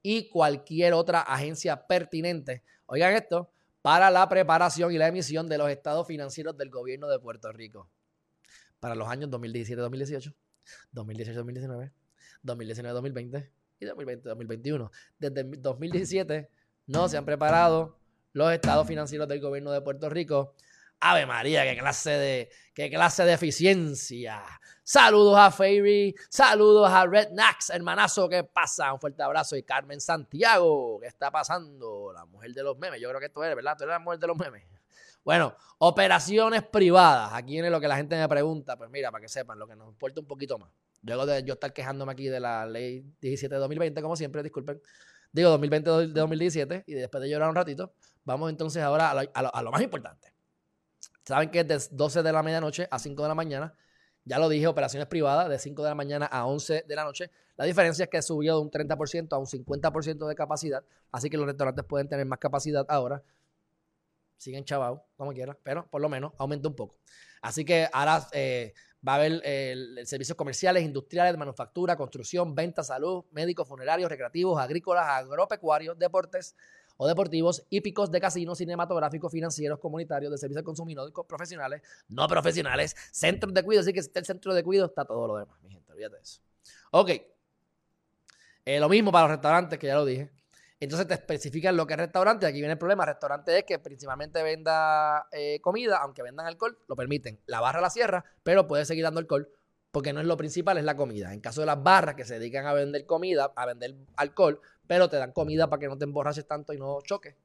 y 0.00 0.28
cualquier 0.28 0.92
otra 0.92 1.22
agencia 1.22 1.88
pertinente. 1.88 2.62
Oigan 2.86 3.14
esto, 3.14 3.50
para 3.82 4.10
la 4.10 4.28
preparación 4.28 4.92
y 4.92 4.98
la 4.98 5.08
emisión 5.08 5.48
de 5.48 5.58
los 5.58 5.68
estados 5.68 6.06
financieros 6.06 6.56
del 6.56 6.70
gobierno 6.70 7.08
de 7.08 7.18
Puerto 7.18 7.52
Rico 7.52 7.90
para 8.80 8.94
los 8.94 9.08
años 9.08 9.30
2017-2018, 9.30 10.34
2018-2019, 10.94 11.92
2019-2020 12.44 13.50
y 13.80 13.86
2020-2021. 13.86 14.90
Desde 15.18 15.44
2017 15.44 16.48
no 16.86 17.08
se 17.08 17.16
han 17.16 17.24
preparado 17.24 17.98
los 18.32 18.52
estados 18.52 18.86
financieros 18.86 19.28
del 19.28 19.40
gobierno 19.40 19.72
de 19.72 19.80
Puerto 19.82 20.08
Rico 20.08 20.54
Ave 21.04 21.26
María, 21.26 21.64
qué 21.64 21.76
clase 21.76 22.10
de, 22.10 22.48
qué 22.72 22.88
clase 22.88 23.24
de 23.24 23.32
eficiencia. 23.32 24.40
Saludos 24.84 25.36
a 25.36 25.50
Fairy, 25.50 26.14
saludos 26.28 26.88
a 26.88 27.04
Red 27.06 27.30
Nax, 27.32 27.70
hermanazo, 27.70 28.28
¿qué 28.28 28.44
pasa? 28.44 28.92
Un 28.92 29.00
fuerte 29.00 29.20
abrazo. 29.20 29.56
Y 29.56 29.64
Carmen 29.64 30.00
Santiago, 30.00 31.00
¿qué 31.00 31.08
está 31.08 31.32
pasando? 31.32 32.12
La 32.12 32.24
mujer 32.24 32.52
de 32.52 32.62
los 32.62 32.78
memes, 32.78 33.00
yo 33.00 33.08
creo 33.08 33.20
que 33.20 33.30
tú 33.30 33.42
eres, 33.42 33.56
¿verdad? 33.56 33.76
Tú 33.76 33.82
eres 33.82 33.94
la 33.94 33.98
mujer 33.98 34.20
de 34.20 34.26
los 34.28 34.36
memes. 34.36 34.62
Bueno, 35.24 35.56
operaciones 35.78 36.62
privadas. 36.62 37.30
Aquí 37.32 37.54
viene 37.54 37.68
lo 37.68 37.80
que 37.80 37.88
la 37.88 37.96
gente 37.96 38.16
me 38.16 38.28
pregunta. 38.28 38.76
Pues 38.76 38.88
mira, 38.88 39.10
para 39.10 39.22
que 39.22 39.28
sepan, 39.28 39.58
lo 39.58 39.66
que 39.66 39.74
nos 39.74 39.88
importa 39.88 40.20
un 40.20 40.26
poquito 40.28 40.56
más. 40.56 40.70
Luego 41.02 41.26
de 41.26 41.42
yo 41.42 41.54
estar 41.54 41.72
quejándome 41.72 42.12
aquí 42.12 42.28
de 42.28 42.38
la 42.38 42.64
ley 42.64 43.04
17 43.20 43.52
de 43.52 43.60
2020, 43.60 44.02
como 44.02 44.14
siempre, 44.14 44.40
disculpen. 44.44 44.80
Digo 45.32 45.50
2020 45.50 45.90
de 45.90 46.06
2017 46.08 46.84
y 46.86 46.94
después 46.94 47.20
de 47.22 47.28
llorar 47.28 47.48
un 47.48 47.56
ratito, 47.56 47.92
vamos 48.24 48.50
entonces 48.50 48.82
ahora 48.84 49.10
a 49.10 49.62
lo 49.62 49.72
más 49.72 49.82
importante. 49.82 50.31
Saben 51.24 51.50
que 51.50 51.60
es 51.60 51.68
de 51.68 51.96
12 51.96 52.22
de 52.22 52.32
la 52.32 52.42
medianoche 52.42 52.88
a 52.90 52.98
5 52.98 53.22
de 53.22 53.28
la 53.28 53.34
mañana. 53.34 53.74
Ya 54.24 54.38
lo 54.38 54.48
dije, 54.48 54.66
operaciones 54.66 55.08
privadas 55.08 55.48
de 55.48 55.58
5 55.58 55.82
de 55.82 55.88
la 55.88 55.94
mañana 55.94 56.26
a 56.26 56.46
11 56.46 56.84
de 56.86 56.96
la 56.96 57.04
noche. 57.04 57.30
La 57.56 57.64
diferencia 57.64 58.04
es 58.04 58.10
que 58.10 58.22
subió 58.22 58.56
de 58.56 58.62
un 58.62 58.70
30% 58.70 59.32
a 59.32 59.38
un 59.38 59.46
50% 59.46 60.26
de 60.26 60.34
capacidad. 60.34 60.84
Así 61.10 61.28
que 61.28 61.36
los 61.36 61.46
restaurantes 61.46 61.84
pueden 61.84 62.08
tener 62.08 62.26
más 62.26 62.38
capacidad 62.38 62.84
ahora. 62.88 63.22
Siguen 64.36 64.64
chavados, 64.64 65.00
como 65.16 65.32
quiera, 65.32 65.56
pero 65.62 65.86
por 65.88 66.00
lo 66.00 66.08
menos 66.08 66.32
aumenta 66.38 66.68
un 66.68 66.74
poco. 66.74 66.96
Así 67.40 67.64
que 67.64 67.88
ahora 67.92 68.26
eh, 68.32 68.72
va 69.06 69.12
a 69.12 69.16
haber 69.16 69.40
eh, 69.44 69.74
servicios 70.04 70.36
comerciales, 70.36 70.84
industriales, 70.84 71.36
manufactura, 71.36 71.96
construcción, 71.96 72.54
venta, 72.54 72.82
salud, 72.82 73.24
médicos, 73.32 73.68
funerarios, 73.68 74.08
recreativos, 74.08 74.60
agrícolas, 74.60 75.06
agropecuarios, 75.06 75.98
deportes, 75.98 76.56
o 76.96 77.06
deportivos, 77.06 77.64
hípicos 77.70 78.10
de 78.10 78.20
casinos, 78.20 78.58
cinematográficos, 78.58 79.32
financieros, 79.32 79.78
comunitarios, 79.78 80.30
de 80.30 80.38
servicios 80.38 80.58
al 80.58 80.64
consumidor, 80.64 81.12
profesionales, 81.26 81.82
no 82.08 82.26
profesionales, 82.28 82.96
centros 83.10 83.52
de 83.54 83.62
cuidado. 83.62 83.82
Así 83.82 83.92
que 83.92 84.02
si 84.02 84.08
está 84.08 84.20
el 84.20 84.26
centro 84.26 84.54
de 84.54 84.62
cuidado, 84.62 84.88
está 84.88 85.04
todo 85.04 85.26
lo 85.26 85.36
demás, 85.36 85.60
mi 85.62 85.70
gente, 85.70 85.92
olvídate 85.92 86.16
de 86.16 86.22
eso. 86.22 86.40
Ok. 86.90 87.10
Eh, 88.64 88.78
lo 88.78 88.88
mismo 88.88 89.10
para 89.10 89.26
los 89.26 89.32
restaurantes, 89.32 89.78
que 89.78 89.86
ya 89.88 89.96
lo 89.96 90.04
dije. 90.04 90.30
Entonces 90.82 91.06
te 91.06 91.14
especifican 91.14 91.76
lo 91.76 91.86
que 91.86 91.94
es 91.94 91.98
restaurante. 92.00 92.44
Aquí 92.44 92.58
viene 92.58 92.72
el 92.72 92.78
problema. 92.78 93.06
Restaurante 93.06 93.56
es 93.56 93.64
que 93.64 93.78
principalmente 93.78 94.42
venda 94.42 95.28
eh, 95.30 95.60
comida, 95.60 95.98
aunque 95.98 96.22
vendan 96.22 96.46
alcohol, 96.46 96.76
lo 96.88 96.96
permiten. 96.96 97.38
La 97.46 97.60
barra 97.60 97.80
la 97.80 97.88
cierra, 97.88 98.24
pero 98.42 98.66
puede 98.66 98.84
seguir 98.84 99.04
dando 99.04 99.20
alcohol 99.20 99.48
porque 99.92 100.12
no 100.12 100.20
es 100.20 100.26
lo 100.26 100.36
principal, 100.36 100.78
es 100.78 100.84
la 100.84 100.96
comida. 100.96 101.32
En 101.32 101.40
caso 101.40 101.60
de 101.60 101.66
las 101.66 101.80
barras 101.80 102.16
que 102.16 102.24
se 102.24 102.38
dedican 102.38 102.66
a 102.66 102.72
vender 102.72 103.04
comida, 103.06 103.52
a 103.54 103.66
vender 103.66 103.94
alcohol, 104.16 104.60
pero 104.86 105.08
te 105.08 105.18
dan 105.18 105.32
comida 105.32 105.68
para 105.68 105.78
que 105.78 105.86
no 105.86 105.98
te 105.98 106.04
emborraches 106.04 106.46
tanto 106.46 106.72
y 106.72 106.78
no 106.78 107.00
choques 107.02 107.36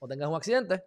o 0.00 0.08
tengas 0.08 0.28
un 0.28 0.34
accidente, 0.34 0.84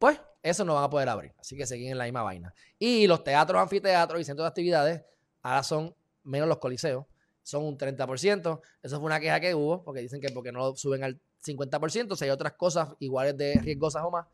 pues 0.00 0.20
eso 0.42 0.64
no 0.64 0.74
van 0.74 0.84
a 0.84 0.90
poder 0.90 1.08
abrir. 1.08 1.32
Así 1.38 1.56
que 1.56 1.64
siguen 1.64 1.92
en 1.92 1.98
la 1.98 2.04
misma 2.04 2.22
vaina. 2.22 2.52
Y 2.76 3.06
los 3.06 3.22
teatros, 3.22 3.62
anfiteatros 3.62 4.20
y 4.20 4.24
centros 4.24 4.44
de 4.44 4.48
actividades 4.48 5.02
ahora 5.42 5.62
son 5.62 5.94
menos 6.24 6.48
los 6.48 6.58
coliseos, 6.58 7.06
son 7.44 7.64
un 7.64 7.78
30%. 7.78 8.60
Eso 8.82 8.96
fue 8.98 9.06
una 9.06 9.20
queja 9.20 9.38
que 9.38 9.54
hubo, 9.54 9.84
porque 9.84 10.00
dicen 10.00 10.20
que 10.20 10.30
porque 10.30 10.50
no 10.50 10.74
suben 10.74 11.04
al 11.04 11.20
50%, 11.44 12.16
si 12.16 12.24
hay 12.24 12.30
otras 12.30 12.54
cosas 12.54 12.88
iguales 12.98 13.36
de 13.36 13.54
riesgosas 13.62 14.02
o 14.04 14.10
más, 14.10 14.26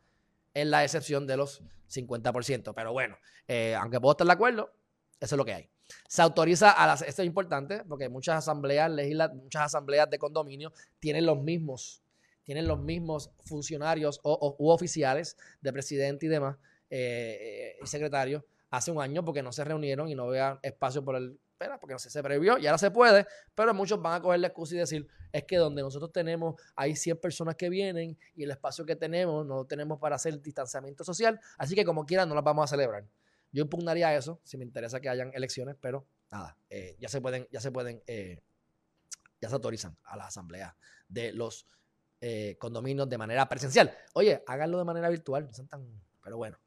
es 0.55 0.65
la 0.65 0.83
excepción 0.83 1.27
de 1.27 1.37
los 1.37 1.61
50%. 1.87 2.73
Pero 2.75 2.93
bueno, 2.93 3.15
eh, 3.47 3.75
aunque 3.75 3.99
puedo 4.01 4.13
estar 4.13 4.25
de 4.25 4.33
acuerdo, 4.33 4.71
eso 5.19 5.35
es 5.35 5.37
lo 5.37 5.45
que 5.45 5.53
hay. 5.53 5.69
Se 6.07 6.21
autoriza 6.21 6.71
a 6.71 6.87
las, 6.87 7.01
esto 7.01 7.21
es 7.21 7.27
importante 7.27 7.83
porque 7.87 8.09
muchas 8.09 8.37
asambleas 8.37 8.91
muchas 9.33 9.63
asambleas 9.63 10.09
de 10.09 10.17
condominio 10.17 10.71
tienen 10.99 11.25
los 11.25 11.39
mismos, 11.41 12.01
tienen 12.43 12.67
los 12.67 12.79
mismos 12.79 13.31
funcionarios 13.43 14.19
o, 14.23 14.55
u 14.57 14.69
oficiales 14.69 15.37
de 15.61 15.73
presidente 15.73 16.25
y 16.25 16.29
demás, 16.29 16.57
eh, 16.89 17.75
y 17.81 17.87
secretario, 17.87 18.45
hace 18.69 18.91
un 18.91 19.01
año 19.01 19.23
porque 19.23 19.43
no 19.43 19.51
se 19.51 19.63
reunieron 19.63 20.09
y 20.09 20.15
no 20.15 20.23
había 20.25 20.59
espacio 20.61 21.03
por 21.03 21.15
el 21.15 21.39
espera, 21.55 21.79
porque 21.79 21.93
no 21.93 21.99
se 21.99 22.21
previó 22.21 22.57
y 22.57 22.67
ahora 22.67 22.77
se 22.77 22.91
puede, 22.91 23.25
pero 23.55 23.73
muchos 23.73 24.01
van 24.01 24.15
a 24.15 24.21
coger 24.21 24.41
la 24.41 24.47
excusa 24.47 24.75
y 24.75 24.77
decir, 24.79 25.07
es 25.31 25.45
que 25.45 25.55
donde 25.55 25.81
nosotros 25.81 26.11
tenemos, 26.11 26.55
hay 26.75 26.95
100 26.95 27.17
personas 27.17 27.55
que 27.55 27.69
vienen 27.69 28.17
y 28.35 28.43
el 28.43 28.51
espacio 28.51 28.85
que 28.85 28.95
tenemos 28.97 29.45
no 29.45 29.65
tenemos 29.65 29.97
para 29.97 30.17
hacer 30.17 30.41
distanciamiento 30.41 31.05
social, 31.05 31.39
así 31.57 31.73
que 31.73 31.85
como 31.85 32.05
quieran 32.05 32.27
no 32.27 32.35
las 32.35 32.43
vamos 32.43 32.65
a 32.65 32.67
celebrar. 32.67 33.05
Yo 33.55 33.61
impugnaría 33.63 34.13
eso, 34.13 34.41
si 34.43 34.57
me 34.57 34.65
interesa 34.65 34.99
que 34.99 35.07
hayan 35.07 35.31
elecciones, 35.33 35.77
pero 35.79 36.05
nada, 36.29 36.57
eh, 36.69 36.97
ya 36.99 37.07
se 37.07 37.21
pueden, 37.21 37.47
ya 37.49 37.61
se 37.61 37.71
pueden, 37.71 38.03
eh, 38.05 38.41
ya 39.39 39.47
se 39.47 39.55
autorizan 39.55 39.97
a 40.03 40.17
la 40.17 40.25
asamblea 40.25 40.75
de 41.07 41.31
los 41.31 41.65
eh, 42.19 42.57
condominios 42.59 43.07
de 43.07 43.17
manera 43.17 43.47
presencial. 43.47 43.97
Oye, 44.13 44.43
háganlo 44.45 44.77
de 44.77 44.83
manera 44.83 45.07
virtual, 45.07 45.45
no 45.45 45.53
sean 45.53 45.69
tan, 45.69 45.87
pero 46.21 46.35
bueno. 46.35 46.57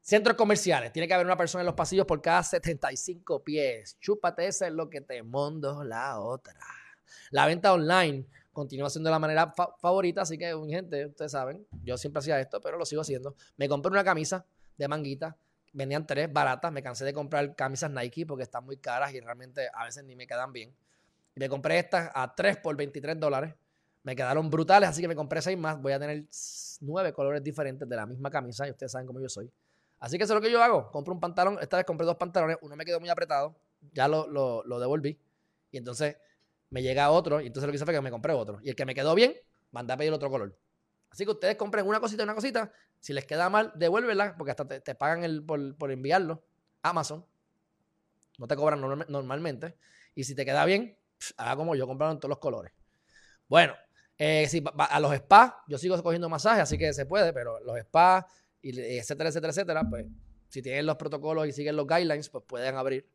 Centros 0.00 0.34
comerciales. 0.34 0.94
Tiene 0.94 1.06
que 1.06 1.12
haber 1.12 1.26
una 1.26 1.36
persona 1.36 1.60
en 1.60 1.66
los 1.66 1.74
pasillos 1.74 2.06
por 2.06 2.22
cada 2.22 2.42
75 2.42 3.44
pies. 3.44 3.98
Chúpate, 4.00 4.46
esa 4.46 4.66
es 4.66 4.72
lo 4.72 4.88
que 4.88 5.02
te 5.02 5.22
mondo 5.22 5.84
la 5.84 6.20
otra. 6.20 6.58
La 7.32 7.44
venta 7.44 7.74
online 7.74 8.24
continúa 8.50 8.88
siendo 8.88 9.10
la 9.10 9.18
manera 9.18 9.52
favorita, 9.78 10.22
así 10.22 10.38
que, 10.38 10.58
gente, 10.70 11.04
ustedes 11.04 11.32
saben, 11.32 11.66
yo 11.82 11.98
siempre 11.98 12.20
hacía 12.20 12.40
esto, 12.40 12.62
pero 12.62 12.78
lo 12.78 12.86
sigo 12.86 13.02
haciendo. 13.02 13.36
Me 13.58 13.68
compré 13.68 13.92
una 13.92 14.04
camisa 14.04 14.46
de 14.78 14.88
manguita. 14.88 15.36
Venían 15.72 16.06
tres 16.06 16.32
baratas. 16.32 16.72
Me 16.72 16.82
cansé 16.82 17.04
de 17.04 17.12
comprar 17.12 17.54
camisas 17.54 17.90
Nike 17.90 18.26
porque 18.26 18.42
están 18.42 18.64
muy 18.64 18.76
caras 18.76 19.12
y 19.14 19.20
realmente 19.20 19.68
a 19.72 19.84
veces 19.84 20.04
ni 20.04 20.16
me 20.16 20.26
quedan 20.26 20.52
bien. 20.52 20.74
Y 21.34 21.40
me 21.40 21.48
compré 21.48 21.78
estas 21.78 22.10
a 22.14 22.34
3 22.34 22.58
por 22.58 22.76
23 22.76 23.18
dólares. 23.18 23.54
Me 24.02 24.16
quedaron 24.16 24.48
brutales, 24.48 24.88
así 24.88 25.02
que 25.02 25.08
me 25.08 25.14
compré 25.14 25.42
seis 25.42 25.58
más. 25.58 25.80
Voy 25.80 25.92
a 25.92 25.98
tener 25.98 26.24
nueve 26.80 27.12
colores 27.12 27.44
diferentes 27.44 27.86
de 27.86 27.96
la 27.96 28.06
misma 28.06 28.30
camisa 28.30 28.66
y 28.66 28.70
ustedes 28.70 28.92
saben 28.92 29.06
cómo 29.06 29.20
yo 29.20 29.28
soy. 29.28 29.50
Así 29.98 30.16
que 30.16 30.24
eso 30.24 30.32
es 30.32 30.36
lo 30.36 30.40
que 30.40 30.50
yo 30.50 30.62
hago. 30.62 30.90
Compro 30.90 31.12
un 31.12 31.20
pantalón. 31.20 31.58
Esta 31.60 31.76
vez 31.76 31.84
compré 31.84 32.06
dos 32.06 32.16
pantalones. 32.16 32.56
Uno 32.62 32.74
me 32.74 32.86
quedó 32.86 32.98
muy 32.98 33.10
apretado. 33.10 33.54
Ya 33.92 34.08
lo, 34.08 34.26
lo, 34.26 34.80
devolví. 34.80 35.18
Y 35.70 35.76
entonces 35.76 36.16
me 36.70 36.82
llega 36.82 37.10
otro. 37.10 37.42
Y 37.42 37.48
entonces 37.48 37.66
lo 37.66 37.72
que 37.72 37.76
hice 37.76 37.84
fue 37.84 37.92
que 37.92 38.00
me 38.00 38.10
compré 38.10 38.32
otro. 38.32 38.58
Y 38.62 38.70
el 38.70 38.76
que 38.76 38.86
me 38.86 38.94
quedó 38.94 39.14
bien, 39.14 39.34
mandé 39.70 39.92
a 39.92 39.96
pedir 39.98 40.12
otro 40.12 40.30
color. 40.30 40.56
Así 41.10 41.24
que 41.24 41.32
ustedes 41.32 41.56
compren 41.56 41.86
una 41.86 42.00
cosita 42.00 42.22
una 42.22 42.34
cosita. 42.34 42.72
Si 42.98 43.12
les 43.12 43.26
queda 43.26 43.50
mal, 43.50 43.72
devuélvela. 43.74 44.36
Porque 44.36 44.50
hasta 44.50 44.66
te, 44.66 44.94
pagan 44.94 45.24
el, 45.24 45.44
por, 45.44 45.90
enviarlo. 45.90 46.42
Amazon. 46.82 47.24
No 48.38 48.46
te 48.46 48.56
cobran 48.56 48.80
normalmente. 48.80 49.76
Y 50.14 50.24
si 50.24 50.34
te 50.34 50.44
queda 50.44 50.64
bien, 50.64 50.96
haga 51.36 51.56
como 51.56 51.74
yo, 51.74 51.86
compraron 51.86 52.18
todos 52.18 52.30
los 52.30 52.38
colores. 52.38 52.72
Bueno, 53.48 53.74
eh, 54.18 54.48
a 54.78 55.00
los 55.00 55.16
spas, 55.16 55.54
yo 55.66 55.78
sigo 55.78 56.00
cogiendo 56.02 56.28
masajes, 56.28 56.62
así 56.62 56.78
que 56.78 56.92
se 56.92 57.06
puede, 57.06 57.32
pero 57.32 57.60
los 57.60 57.78
spas, 57.80 58.24
etcétera, 58.62 59.30
etcétera, 59.30 59.50
etcétera, 59.50 59.82
pues 59.88 60.06
si 60.48 60.62
tienen 60.62 60.86
los 60.86 60.96
protocolos 60.96 61.46
y 61.46 61.52
siguen 61.52 61.76
los 61.76 61.86
guidelines, 61.86 62.28
pues 62.28 62.44
pueden 62.46 62.76
abrir. 62.76 63.08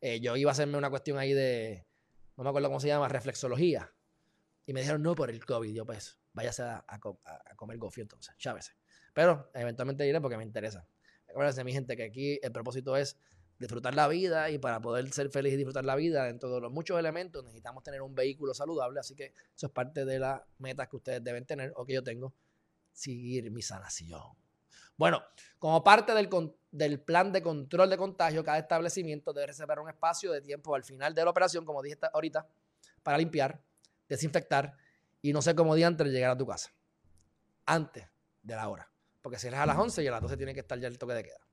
Eh, 0.00 0.20
yo 0.20 0.36
iba 0.36 0.50
a 0.50 0.52
hacerme 0.52 0.78
una 0.78 0.88
cuestión 0.88 1.18
ahí 1.18 1.32
de, 1.32 1.86
no 2.36 2.44
me 2.44 2.50
acuerdo 2.50 2.68
cómo 2.68 2.80
se 2.80 2.88
llama, 2.88 3.08
reflexología. 3.08 3.92
Y 4.66 4.72
me 4.72 4.80
dijeron, 4.80 5.02
no, 5.02 5.14
por 5.14 5.30
el 5.30 5.44
COVID. 5.44 5.74
Yo, 5.74 5.84
pues, 5.84 6.18
váyase 6.32 6.62
a, 6.62 7.00
comer 7.56 7.78
gofio 7.78 8.02
entonces, 8.02 8.34
chávese. 8.38 8.72
Pero 9.12 9.50
eventualmente 9.54 10.06
iré 10.06 10.20
porque 10.20 10.36
me 10.36 10.44
interesa. 10.44 10.86
Acuérdense, 11.28 11.64
mi 11.64 11.72
gente, 11.72 11.96
que 11.96 12.04
aquí 12.04 12.38
el 12.42 12.52
propósito 12.52 12.96
es 12.96 13.16
disfrutar 13.58 13.94
la 13.94 14.08
vida 14.08 14.50
y 14.50 14.58
para 14.58 14.80
poder 14.80 15.12
ser 15.12 15.30
feliz 15.30 15.52
y 15.52 15.56
disfrutar 15.56 15.84
la 15.84 15.94
vida 15.94 16.24
dentro 16.24 16.52
de 16.52 16.60
los 16.62 16.72
muchos 16.72 16.98
elementos 16.98 17.44
necesitamos 17.44 17.82
tener 17.82 18.00
un 18.00 18.14
vehículo 18.14 18.54
saludable. 18.54 19.00
Así 19.00 19.14
que 19.14 19.34
eso 19.54 19.66
es 19.66 19.72
parte 19.72 20.04
de 20.04 20.18
las 20.18 20.40
metas 20.58 20.88
que 20.88 20.96
ustedes 20.96 21.22
deben 21.22 21.44
tener 21.44 21.72
o 21.76 21.84
que 21.84 21.94
yo 21.94 22.02
tengo. 22.02 22.32
Seguir 22.92 23.50
mi 23.50 23.62
sanación. 23.62 24.40
Bueno, 25.00 25.22
como 25.58 25.82
parte 25.82 26.12
del, 26.12 27.00
plan 27.00 27.32
de 27.32 27.42
control 27.42 27.88
de 27.88 27.96
contagio, 27.96 28.44
cada 28.44 28.58
establecimiento 28.58 29.32
debe 29.32 29.46
reservar 29.46 29.78
un 29.80 29.88
espacio 29.88 30.30
de 30.30 30.42
tiempo 30.42 30.74
al 30.74 30.84
final 30.84 31.14
de 31.14 31.24
la 31.24 31.30
operación, 31.30 31.64
como 31.64 31.82
dije 31.82 31.96
ahorita, 32.12 32.46
para 33.02 33.16
limpiar, 33.16 33.62
desinfectar 34.08 34.76
y 35.22 35.32
no 35.32 35.42
sé 35.42 35.54
cómo 35.54 35.74
día 35.74 35.86
antes 35.86 36.06
de 36.06 36.12
llegar 36.12 36.30
a 36.30 36.36
tu 36.36 36.46
casa. 36.46 36.70
Antes 37.66 38.06
de 38.42 38.54
la 38.54 38.68
hora. 38.68 38.90
Porque 39.22 39.38
si 39.38 39.48
eres 39.48 39.60
a 39.60 39.66
las 39.66 39.76
11 39.76 40.02
y 40.02 40.06
a 40.06 40.10
las 40.12 40.22
12 40.22 40.36
tiene 40.36 40.54
que 40.54 40.60
estar 40.60 40.78
ya 40.78 40.88
el 40.88 40.98
toque 40.98 41.14
de 41.14 41.24
queda. 41.24 41.46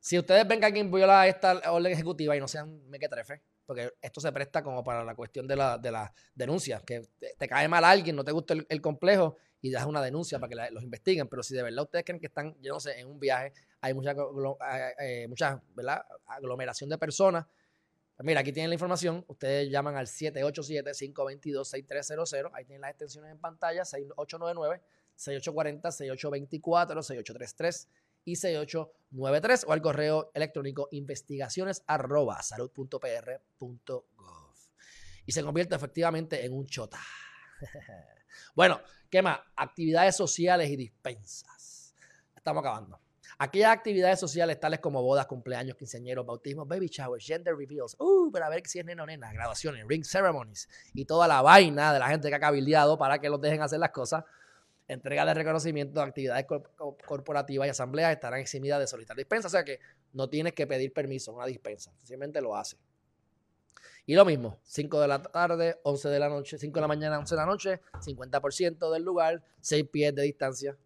Si 0.00 0.18
ustedes 0.18 0.46
ven 0.46 0.60
que 0.60 0.66
alguien 0.66 0.90
viola 0.90 1.26
esta 1.26 1.72
orden 1.72 1.92
ejecutiva 1.92 2.36
y 2.36 2.40
no 2.40 2.48
sean 2.48 2.88
mequetrefe, 2.88 3.42
porque 3.66 3.92
esto 4.00 4.20
se 4.20 4.32
presta 4.32 4.62
como 4.62 4.82
para 4.82 5.04
la 5.04 5.14
cuestión 5.14 5.46
de 5.46 5.56
la, 5.56 5.76
de 5.76 5.90
la 5.90 6.12
denuncia, 6.34 6.80
que 6.80 7.02
te, 7.36 7.48
cae 7.48 7.68
mal 7.68 7.84
alguien, 7.84 8.16
no 8.16 8.24
te 8.24 8.32
gusta 8.32 8.54
el 8.66 8.80
complejo 8.80 9.36
y 9.60 9.70
das 9.70 9.86
una 9.86 10.00
denuncia 10.00 10.38
para 10.38 10.68
que 10.68 10.72
los 10.72 10.82
investiguen. 10.82 11.28
Pero 11.28 11.42
si 11.42 11.54
de 11.54 11.62
verdad 11.62 11.84
ustedes 11.84 12.04
creen 12.04 12.20
que 12.20 12.26
están, 12.26 12.54
yo 12.60 12.72
no 12.72 12.80
sé, 12.80 12.98
en 12.98 13.08
un 13.08 13.18
viaje, 13.18 13.52
hay 13.80 13.94
mucha, 13.94 14.14
eh, 15.00 15.26
mucha 15.28 15.62
¿verdad? 15.74 16.02
aglomeración 16.26 16.88
de 16.90 16.98
personas. 16.98 17.46
Pues 18.18 18.26
mira, 18.26 18.40
aquí 18.40 18.52
tienen 18.52 18.68
la 18.68 18.74
información. 18.74 19.24
Ustedes 19.28 19.70
llaman 19.70 19.96
al 19.96 20.06
787-522-6300. 20.06 22.50
Ahí 22.52 22.66
tienen 22.66 22.82
las 22.82 22.90
extensiones 22.90 23.30
en 23.30 23.38
pantalla: 23.38 23.86
6899, 23.86 24.82
6840, 25.14 25.90
6824, 25.90 27.02
6833 27.02 27.88
y 28.24 28.36
6893 28.36 29.64
o 29.66 29.72
al 29.72 29.80
correo 29.80 30.30
electrónico 30.34 30.88
investigaciones 30.90 31.82
salud.pr.gov. 32.42 34.04
Y 35.24 35.32
se 35.32 35.42
convierte 35.42 35.76
efectivamente 35.76 36.44
en 36.44 36.52
un 36.52 36.66
chota. 36.66 37.00
bueno, 38.54 38.82
¿Qué 39.10 39.22
más? 39.22 39.40
Actividades 39.56 40.16
sociales 40.16 40.68
y 40.68 40.76
dispensas. 40.76 41.94
Estamos 42.36 42.60
acabando. 42.60 43.00
Aquellas 43.40 43.70
actividades 43.70 44.18
sociales 44.18 44.58
tales 44.58 44.80
como 44.80 45.00
bodas, 45.00 45.26
cumpleaños, 45.26 45.76
quinceañeros, 45.76 46.26
bautismos, 46.26 46.66
baby 46.66 46.88
showers, 46.88 47.24
gender 47.24 47.54
reveals, 47.54 47.94
uh, 48.00 48.32
para 48.32 48.48
ver 48.48 48.66
si 48.66 48.80
es 48.80 48.84
nena 48.84 49.04
o 49.04 49.06
nena, 49.06 49.32
graduaciones, 49.32 49.84
ring 49.86 50.04
ceremonies 50.04 50.68
y 50.92 51.04
toda 51.04 51.28
la 51.28 51.40
vaina 51.40 51.92
de 51.92 52.00
la 52.00 52.08
gente 52.08 52.28
que 52.28 52.34
ha 52.34 52.40
cabildeado 52.40 52.98
para 52.98 53.20
que 53.20 53.28
los 53.28 53.40
dejen 53.40 53.62
hacer 53.62 53.78
las 53.78 53.90
cosas, 53.90 54.24
entrega 54.88 55.24
de 55.24 55.34
reconocimiento 55.34 56.00
de 56.00 56.06
actividades 56.06 56.46
corporativas 57.06 57.68
y 57.68 57.70
asambleas 57.70 58.12
estarán 58.12 58.40
eximidas 58.40 58.80
de 58.80 58.88
solicitar 58.88 59.16
dispensa. 59.16 59.46
O 59.46 59.50
sea 59.50 59.64
que 59.64 59.78
no 60.14 60.28
tienes 60.28 60.54
que 60.54 60.66
pedir 60.66 60.92
permiso, 60.92 61.32
una 61.32 61.46
dispensa, 61.46 61.92
simplemente 62.02 62.40
lo 62.40 62.56
hace. 62.56 62.76
Y 64.06 64.14
lo 64.14 64.24
mismo, 64.24 64.58
5 64.64 65.00
de 65.00 65.06
la 65.06 65.22
tarde, 65.22 65.78
11 65.84 66.08
de 66.08 66.18
la 66.18 66.28
noche, 66.30 66.58
5 66.58 66.74
de 66.74 66.80
la 66.80 66.88
mañana, 66.88 67.18
11 67.18 67.34
de 67.34 67.40
la 67.40 67.46
noche, 67.46 67.80
50% 68.00 68.90
del 68.90 69.02
lugar, 69.02 69.44
6 69.60 69.84
pies 69.92 70.14
de 70.14 70.22
distancia. 70.22 70.76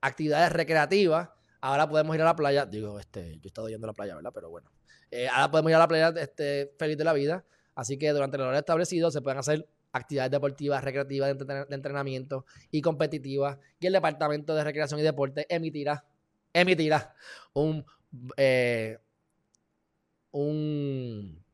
Actividades 0.00 0.52
recreativas, 0.52 1.28
ahora 1.60 1.88
podemos 1.88 2.14
ir 2.14 2.22
a 2.22 2.24
la 2.24 2.36
playa, 2.36 2.66
digo, 2.66 2.98
este, 2.98 3.34
yo 3.36 3.40
he 3.44 3.48
estado 3.48 3.68
yendo 3.68 3.86
a 3.86 3.88
la 3.88 3.94
playa, 3.94 4.16
¿verdad? 4.16 4.32
Pero 4.34 4.50
bueno, 4.50 4.70
eh, 5.10 5.28
ahora 5.28 5.50
podemos 5.50 5.70
ir 5.70 5.76
a 5.76 5.78
la 5.80 5.88
playa 5.88 6.14
este, 6.20 6.72
feliz 6.78 6.96
de 6.96 7.04
la 7.04 7.12
vida, 7.12 7.44
así 7.74 7.98
que 7.98 8.10
durante 8.10 8.36
el 8.36 8.42
horario 8.42 8.60
establecido 8.60 9.10
se 9.10 9.20
pueden 9.20 9.38
hacer 9.38 9.68
actividades 9.92 10.30
deportivas, 10.30 10.84
recreativas, 10.84 11.36
de 11.38 11.74
entrenamiento 11.74 12.44
y 12.70 12.82
competitivas, 12.82 13.58
y 13.80 13.86
el 13.86 13.92
Departamento 13.92 14.54
de 14.54 14.64
Recreación 14.64 15.00
y 15.00 15.02
Deporte 15.02 15.46
emitirá, 15.48 16.04
emitirá 16.52 17.14
un, 17.54 17.84
eh, 18.36 18.98
un 20.32 21.44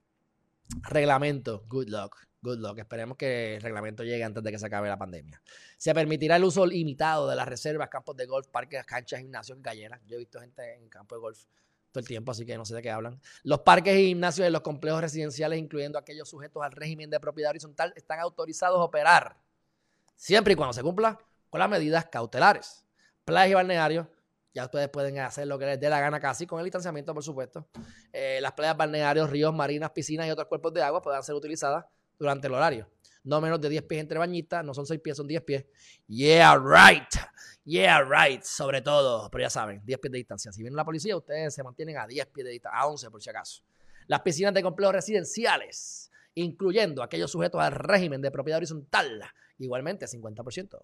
Reglamento, 0.88 1.64
good 1.68 1.88
luck, 1.88 2.16
good 2.42 2.58
luck. 2.58 2.78
Esperemos 2.78 3.16
que 3.16 3.56
el 3.56 3.62
reglamento 3.62 4.02
llegue 4.02 4.24
antes 4.24 4.42
de 4.42 4.50
que 4.50 4.58
se 4.58 4.66
acabe 4.66 4.88
la 4.88 4.98
pandemia. 4.98 5.40
Se 5.78 5.94
permitirá 5.94 6.36
el 6.36 6.44
uso 6.44 6.66
limitado 6.66 7.28
de 7.28 7.36
las 7.36 7.48
reservas, 7.48 7.88
campos 7.88 8.16
de 8.16 8.26
golf, 8.26 8.48
parques, 8.48 8.84
canchas, 8.84 9.20
gimnasios, 9.20 9.62
galleras. 9.62 10.00
Yo 10.06 10.16
he 10.16 10.18
visto 10.18 10.40
gente 10.40 10.74
en 10.74 10.88
campo 10.88 11.14
de 11.14 11.20
golf 11.20 11.44
todo 11.92 12.00
el 12.00 12.08
tiempo, 12.08 12.32
así 12.32 12.44
que 12.46 12.56
no 12.56 12.64
sé 12.64 12.74
de 12.74 12.82
qué 12.82 12.90
hablan. 12.90 13.20
Los 13.42 13.60
parques 13.60 13.94
y 13.98 14.08
gimnasios 14.08 14.44
de 14.44 14.50
los 14.50 14.62
complejos 14.62 15.00
residenciales, 15.00 15.58
incluyendo 15.58 15.98
aquellos 15.98 16.28
sujetos 16.28 16.62
al 16.62 16.72
régimen 16.72 17.10
de 17.10 17.20
propiedad 17.20 17.50
horizontal, 17.50 17.92
están 17.96 18.18
autorizados 18.18 18.80
a 18.80 18.84
operar 18.84 19.36
Siempre 20.22 20.52
y 20.52 20.56
cuando 20.56 20.72
se 20.72 20.84
cumpla 20.84 21.18
con 21.50 21.58
las 21.58 21.68
medidas 21.68 22.06
cautelares. 22.06 22.86
Playas 23.24 23.50
y 23.50 23.54
balnearios, 23.54 24.06
ya 24.54 24.66
ustedes 24.66 24.88
pueden 24.88 25.18
hacer 25.18 25.48
lo 25.48 25.58
que 25.58 25.66
les 25.66 25.80
dé 25.80 25.90
la 25.90 25.98
gana 25.98 26.20
casi, 26.20 26.46
con 26.46 26.60
el 26.60 26.64
distanciamiento, 26.64 27.12
por 27.12 27.24
supuesto. 27.24 27.66
Eh, 28.12 28.38
las 28.40 28.52
playas, 28.52 28.76
balnearios, 28.76 29.28
ríos, 29.30 29.52
marinas, 29.52 29.90
piscinas 29.90 30.28
y 30.28 30.30
otros 30.30 30.46
cuerpos 30.46 30.72
de 30.74 30.80
agua 30.80 31.02
puedan 31.02 31.24
ser 31.24 31.34
utilizadas 31.34 31.86
durante 32.18 32.46
el 32.46 32.54
horario. 32.54 32.88
No 33.24 33.40
menos 33.40 33.60
de 33.60 33.68
10 33.68 33.84
pies 33.84 34.00
entre 34.00 34.18
bañistas, 34.18 34.64
no 34.64 34.74
son 34.74 34.84
6 34.84 35.00
pies, 35.00 35.16
son 35.16 35.28
10 35.28 35.42
pies. 35.42 35.64
Yeah, 36.08 36.56
right. 36.56 37.08
Yeah, 37.64 38.02
right. 38.02 38.42
Sobre 38.42 38.82
todo, 38.82 39.30
pero 39.30 39.42
ya 39.42 39.50
saben, 39.50 39.80
10 39.84 39.98
pies 40.00 40.12
de 40.12 40.18
distancia. 40.18 40.52
Si 40.52 40.62
viene 40.62 40.76
la 40.76 40.84
policía, 40.84 41.16
ustedes 41.16 41.54
se 41.54 41.62
mantienen 41.62 41.98
a 41.98 42.06
10 42.06 42.26
pies 42.26 42.44
de 42.44 42.50
distancia, 42.50 42.80
a 42.80 42.86
11 42.86 43.10
por 43.10 43.22
si 43.22 43.30
acaso. 43.30 43.62
Las 44.08 44.22
piscinas 44.22 44.52
de 44.52 44.62
complejos 44.62 44.94
residenciales, 44.94 46.10
incluyendo 46.34 47.02
aquellos 47.02 47.30
sujetos 47.30 47.60
al 47.60 47.72
régimen 47.72 48.20
de 48.20 48.30
propiedad 48.32 48.56
horizontal, 48.56 49.22
igualmente 49.58 50.06
50%. 50.06 50.80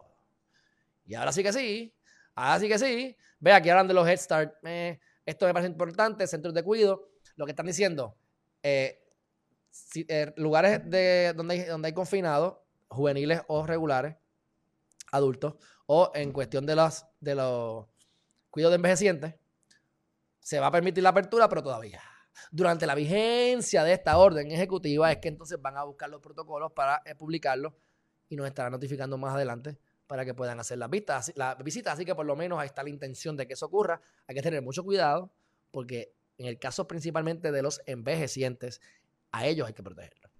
Y 1.06 1.14
ahora 1.14 1.32
sí 1.32 1.42
que 1.42 1.52
sí, 1.52 1.92
ahora 2.34 2.60
sí 2.60 2.68
que 2.68 2.78
sí. 2.78 3.16
Ve, 3.40 3.52
aquí 3.52 3.70
hablan 3.70 3.88
de 3.88 3.94
los 3.94 4.06
Head 4.06 4.18
Start. 4.18 4.54
Eh, 4.64 5.00
esto 5.26 5.46
me 5.46 5.52
parece 5.52 5.70
importante, 5.70 6.26
centros 6.26 6.54
de 6.54 6.62
cuidado. 6.62 7.10
Lo 7.36 7.44
que 7.44 7.52
están 7.52 7.66
diciendo, 7.66 8.16
eh, 8.62 9.07
eh, 9.94 10.32
lugares 10.36 10.88
de, 10.88 11.32
donde, 11.36 11.54
hay, 11.54 11.64
donde 11.64 11.86
hay 11.88 11.94
confinados, 11.94 12.58
juveniles 12.88 13.42
o 13.48 13.66
regulares, 13.66 14.16
adultos, 15.12 15.54
o 15.86 16.10
en 16.14 16.32
cuestión 16.32 16.66
de 16.66 16.76
los, 16.76 17.06
de 17.20 17.34
los 17.34 17.86
cuidados 18.50 18.72
de 18.72 18.76
envejecientes, 18.76 19.34
se 20.40 20.60
va 20.60 20.68
a 20.68 20.70
permitir 20.70 21.02
la 21.02 21.10
apertura, 21.10 21.48
pero 21.48 21.62
todavía. 21.62 22.02
Durante 22.50 22.86
la 22.86 22.94
vigencia 22.94 23.84
de 23.84 23.92
esta 23.92 24.16
orden 24.16 24.50
ejecutiva 24.50 25.10
es 25.10 25.18
que 25.18 25.28
entonces 25.28 25.60
van 25.60 25.76
a 25.76 25.84
buscar 25.84 26.08
los 26.08 26.20
protocolos 26.20 26.72
para 26.72 27.02
publicarlos 27.18 27.74
y 28.28 28.36
nos 28.36 28.46
estarán 28.46 28.72
notificando 28.72 29.18
más 29.18 29.34
adelante 29.34 29.78
para 30.06 30.24
que 30.24 30.34
puedan 30.34 30.58
hacer 30.58 30.78
las 30.78 30.88
vistas, 30.88 31.32
las 31.36 31.58
visitas. 31.58 31.94
Así 31.94 32.04
que 32.04 32.14
por 32.14 32.26
lo 32.26 32.36
menos 32.36 32.58
ahí 32.58 32.66
está 32.66 32.82
la 32.82 32.90
intención 32.90 33.36
de 33.36 33.46
que 33.46 33.54
eso 33.54 33.66
ocurra. 33.66 34.00
Hay 34.26 34.34
que 34.34 34.42
tener 34.42 34.62
mucho 34.62 34.82
cuidado 34.82 35.30
porque 35.70 36.14
en 36.38 36.46
el 36.46 36.58
caso 36.58 36.88
principalmente 36.88 37.52
de 37.52 37.62
los 37.62 37.82
envejecientes, 37.86 38.80
a 39.32 39.46
ellos 39.46 39.66
hay 39.66 39.74
que 39.74 39.82
protegerlos. 39.82 40.30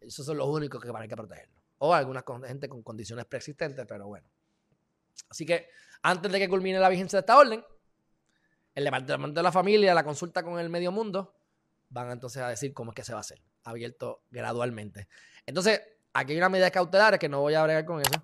Esos 0.00 0.26
son 0.26 0.36
los 0.36 0.48
únicos 0.48 0.82
que 0.82 0.90
van 0.90 1.02
a 1.02 1.08
que 1.08 1.16
protegerlos. 1.16 1.56
O 1.78 1.92
algunas 1.92 2.24
gente 2.46 2.68
con 2.68 2.82
condiciones 2.82 3.24
preexistentes, 3.24 3.84
pero 3.86 4.06
bueno. 4.06 4.28
Así 5.28 5.44
que 5.46 5.68
antes 6.02 6.30
de 6.30 6.38
que 6.38 6.48
culmine 6.48 6.78
la 6.78 6.88
vigencia 6.88 7.18
de 7.18 7.20
esta 7.20 7.38
orden, 7.38 7.64
el 8.74 8.84
departamento 8.84 9.38
de 9.38 9.42
la 9.42 9.52
familia, 9.52 9.94
la 9.94 10.04
consulta 10.04 10.42
con 10.42 10.58
el 10.58 10.68
medio 10.68 10.92
mundo, 10.92 11.34
van 11.90 12.10
entonces 12.10 12.42
a 12.42 12.48
decir 12.48 12.74
cómo 12.74 12.90
es 12.90 12.96
que 12.96 13.04
se 13.04 13.12
va 13.12 13.18
a 13.18 13.20
hacer, 13.20 13.40
abierto 13.64 14.24
gradualmente. 14.30 15.08
Entonces, 15.46 15.80
aquí 16.12 16.32
hay 16.32 16.38
una 16.38 16.48
medida 16.48 16.70
cautelar 16.70 17.18
que 17.18 17.28
no 17.28 17.40
voy 17.40 17.54
a 17.54 17.62
bregar 17.62 17.84
con 17.84 18.00
eso 18.00 18.22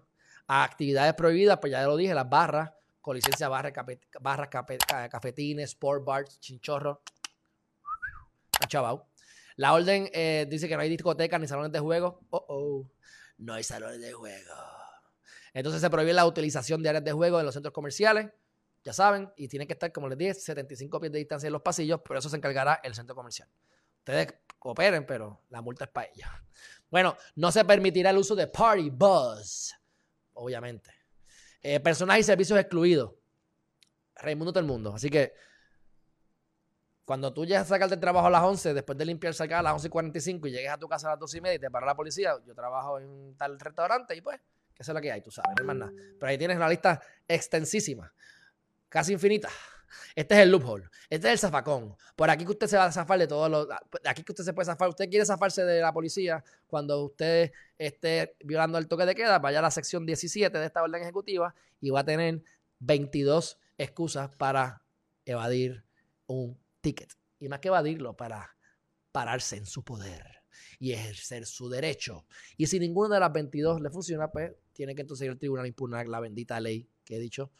a 0.52 0.64
actividades 0.64 1.14
prohibidas, 1.14 1.58
pues 1.60 1.70
ya 1.70 1.84
lo 1.84 1.96
dije, 1.96 2.12
las 2.12 2.28
barras, 2.28 2.72
con 3.00 3.14
licencia 3.14 3.48
barra, 3.48 3.72
barras, 4.20 4.48
cafetines, 4.48 5.70
sport 5.70 6.04
bars, 6.04 6.40
chinchorros. 6.40 6.98
Chavao. 8.66 9.09
La 9.60 9.74
orden 9.74 10.08
eh, 10.14 10.46
dice 10.48 10.68
que 10.68 10.74
no 10.74 10.80
hay 10.80 10.88
discotecas 10.88 11.38
ni 11.38 11.46
salones 11.46 11.70
de 11.70 11.80
juego. 11.80 12.22
Oh, 12.30 12.46
oh. 12.48 12.90
No 13.36 13.52
hay 13.52 13.62
salones 13.62 14.00
de 14.00 14.10
juego. 14.10 14.54
Entonces 15.52 15.82
se 15.82 15.90
prohíbe 15.90 16.14
la 16.14 16.24
utilización 16.24 16.82
de 16.82 16.88
áreas 16.88 17.04
de 17.04 17.12
juego 17.12 17.38
en 17.38 17.44
los 17.44 17.52
centros 17.52 17.74
comerciales. 17.74 18.30
Ya 18.84 18.94
saben, 18.94 19.30
y 19.36 19.48
tiene 19.48 19.66
que 19.66 19.74
estar, 19.74 19.92
como 19.92 20.08
les 20.08 20.16
dije, 20.16 20.32
75 20.32 20.98
pies 20.98 21.12
de 21.12 21.18
distancia 21.18 21.46
en 21.46 21.52
los 21.52 21.60
pasillos, 21.60 22.00
pero 22.02 22.20
eso 22.20 22.30
se 22.30 22.38
encargará 22.38 22.80
el 22.82 22.94
centro 22.94 23.14
comercial. 23.14 23.50
Ustedes 23.98 24.32
cooperen, 24.58 25.04
pero 25.04 25.42
la 25.50 25.60
multa 25.60 25.84
es 25.84 25.90
para 25.90 26.08
ellos. 26.10 26.30
Bueno, 26.90 27.14
no 27.34 27.52
se 27.52 27.62
permitirá 27.66 28.08
el 28.08 28.16
uso 28.16 28.34
de 28.34 28.46
party 28.46 28.88
bus 28.88 29.74
obviamente. 30.32 30.90
Eh, 31.60 31.80
personajes 31.80 32.24
y 32.24 32.28
servicios 32.28 32.58
excluidos. 32.58 33.12
Raimundo 34.14 34.54
todo 34.54 34.60
el 34.60 34.66
mundo. 34.66 34.94
Así 34.94 35.10
que 35.10 35.34
cuando 37.10 37.32
tú 37.32 37.44
llegas 37.44 37.62
a 37.62 37.70
sacar 37.70 37.90
del 37.90 37.98
trabajo 37.98 38.28
a 38.28 38.30
las 38.30 38.40
11, 38.40 38.72
después 38.72 38.96
de 38.96 39.04
limpiar, 39.04 39.34
sacar 39.34 39.58
a 39.58 39.62
las 39.62 39.72
11 39.72 39.88
y 39.88 39.90
45 39.90 40.46
y 40.46 40.52
llegues 40.52 40.70
a 40.70 40.78
tu 40.78 40.86
casa 40.86 41.08
a 41.08 41.10
las 41.10 41.18
2 41.18 41.34
y 41.34 41.40
media 41.40 41.54
y 41.56 41.58
te 41.58 41.68
para 41.68 41.84
la 41.84 41.96
policía, 41.96 42.34
yo 42.46 42.54
trabajo 42.54 43.00
en 43.00 43.34
tal 43.36 43.58
restaurante 43.58 44.14
y 44.14 44.20
pues, 44.20 44.38
que 44.72 44.84
es 44.84 44.88
lo 44.88 45.00
que 45.00 45.10
hay, 45.10 45.20
tú 45.20 45.32
sabes, 45.32 45.50
no 45.56 45.62
hay 45.62 45.66
más 45.66 45.76
nada. 45.76 45.92
Pero 46.20 46.30
ahí 46.30 46.38
tienes 46.38 46.56
una 46.56 46.68
lista 46.68 47.02
extensísima, 47.26 48.12
casi 48.88 49.12
infinita. 49.12 49.48
Este 50.14 50.36
es 50.36 50.40
el 50.42 50.52
loophole. 50.52 50.84
Este 51.08 51.26
es 51.26 51.32
el 51.32 51.38
zafacón. 51.40 51.96
Por 52.14 52.30
aquí 52.30 52.44
que 52.44 52.52
usted 52.52 52.68
se 52.68 52.76
va 52.76 52.84
a 52.84 52.92
zafar 52.92 53.18
de 53.18 53.26
todos 53.26 53.50
los. 53.50 53.66
Aquí 54.04 54.22
que 54.22 54.30
usted 54.30 54.44
se 54.44 54.52
puede 54.52 54.66
zafar. 54.66 54.88
Usted 54.88 55.10
quiere 55.10 55.26
zafarse 55.26 55.64
de 55.64 55.80
la 55.80 55.92
policía 55.92 56.44
cuando 56.68 57.02
usted 57.02 57.50
esté 57.76 58.36
violando 58.44 58.78
el 58.78 58.86
toque 58.86 59.04
de 59.04 59.16
queda. 59.16 59.40
Vaya 59.40 59.58
a 59.58 59.62
la 59.62 59.72
sección 59.72 60.06
17 60.06 60.56
de 60.56 60.64
esta 60.64 60.80
orden 60.80 61.02
ejecutiva 61.02 61.56
y 61.80 61.90
va 61.90 62.00
a 62.00 62.04
tener 62.04 62.40
22 62.78 63.58
excusas 63.78 64.30
para 64.36 64.80
evadir 65.24 65.82
un 66.28 66.59
ticket. 66.80 67.12
Y 67.38 67.48
más 67.48 67.60
que 67.60 67.68
evadirlo, 67.68 68.16
para 68.16 68.56
pararse 69.12 69.56
en 69.56 69.66
su 69.66 69.82
poder 69.82 70.42
y 70.78 70.92
ejercer 70.92 71.46
su 71.46 71.68
derecho. 71.68 72.26
Y 72.56 72.66
si 72.66 72.78
ninguna 72.78 73.14
de 73.14 73.20
las 73.20 73.32
22 73.32 73.80
le 73.80 73.90
funciona, 73.90 74.30
pues 74.30 74.52
tiene 74.72 74.94
que 74.94 75.02
entonces 75.02 75.24
ir 75.24 75.30
al 75.30 75.38
tribunal 75.38 75.64
a 75.64 75.68
impugnar 75.68 76.08
la 76.08 76.20
bendita 76.20 76.60
ley 76.60 76.88
que 77.04 77.16
he 77.16 77.18
dicho, 77.18 77.50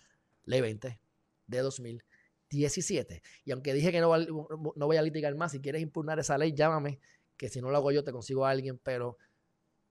ley 0.44 0.61
20 0.61 1.00
de 1.46 1.59
2000 1.59 2.04
17. 2.50 3.22
Y 3.44 3.52
aunque 3.52 3.72
dije 3.72 3.92
que 3.92 4.00
no, 4.00 4.16
no 4.18 4.87
voy 4.87 4.96
a 4.96 5.02
litigar 5.02 5.35
más, 5.37 5.52
si 5.52 5.61
quieres 5.61 5.80
impugnar 5.80 6.18
esa 6.18 6.37
ley, 6.37 6.52
llámame, 6.52 7.00
que 7.37 7.48
si 7.48 7.61
no 7.61 7.70
lo 7.70 7.76
hago 7.76 7.92
yo 7.92 8.04
te 8.04 8.12
consigo 8.12 8.44
a 8.44 8.50
alguien, 8.50 8.78
pero 8.78 9.16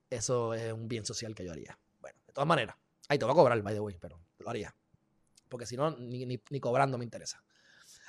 eso 0.10 0.54
es 0.54 0.72
un 0.74 0.88
bien 0.88 1.06
social 1.06 1.34
que 1.34 1.46
yo 1.46 1.52
haría. 1.52 1.80
Bueno, 2.00 2.20
de 2.28 2.34
todas 2.34 2.48
maneras, 2.48 2.76
ahí 3.08 3.18
te 3.18 3.26
voy 3.26 3.32
a 3.32 3.36
cobrar, 3.36 3.62
by 3.62 3.74
the 3.74 3.80
way, 3.80 3.98
pero 4.00 4.22
lo 4.40 4.50
haría. 4.50 4.76
Porque 5.48 5.66
si 5.66 5.76
no, 5.78 5.98
ni, 5.98 6.26
ni 6.26 6.60
cobrando 6.60 6.98
me 6.98 7.06
interesa. 7.06 7.44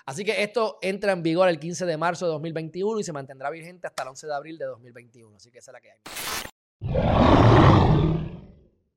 Así 0.06 0.24
que 0.24 0.42
esto 0.42 0.78
entra 0.82 1.12
en 1.12 1.22
vigor 1.22 1.48
el 1.48 1.58
15 1.58 1.86
de 1.86 1.96
marzo 1.96 2.26
de 2.26 2.32
2021 2.32 3.00
y 3.00 3.04
se 3.04 3.12
mantendrá 3.12 3.50
vigente 3.50 3.86
hasta 3.86 4.02
el 4.02 4.10
11 4.10 4.26
de 4.26 4.34
abril 4.34 4.58
de 4.58 4.66
2021. 4.66 5.36
Así 5.36 5.50
que 5.50 5.58
esa 5.58 5.70
es 5.70 5.72
la 5.74 5.80
que 5.80 5.90
hay. 5.92 6.39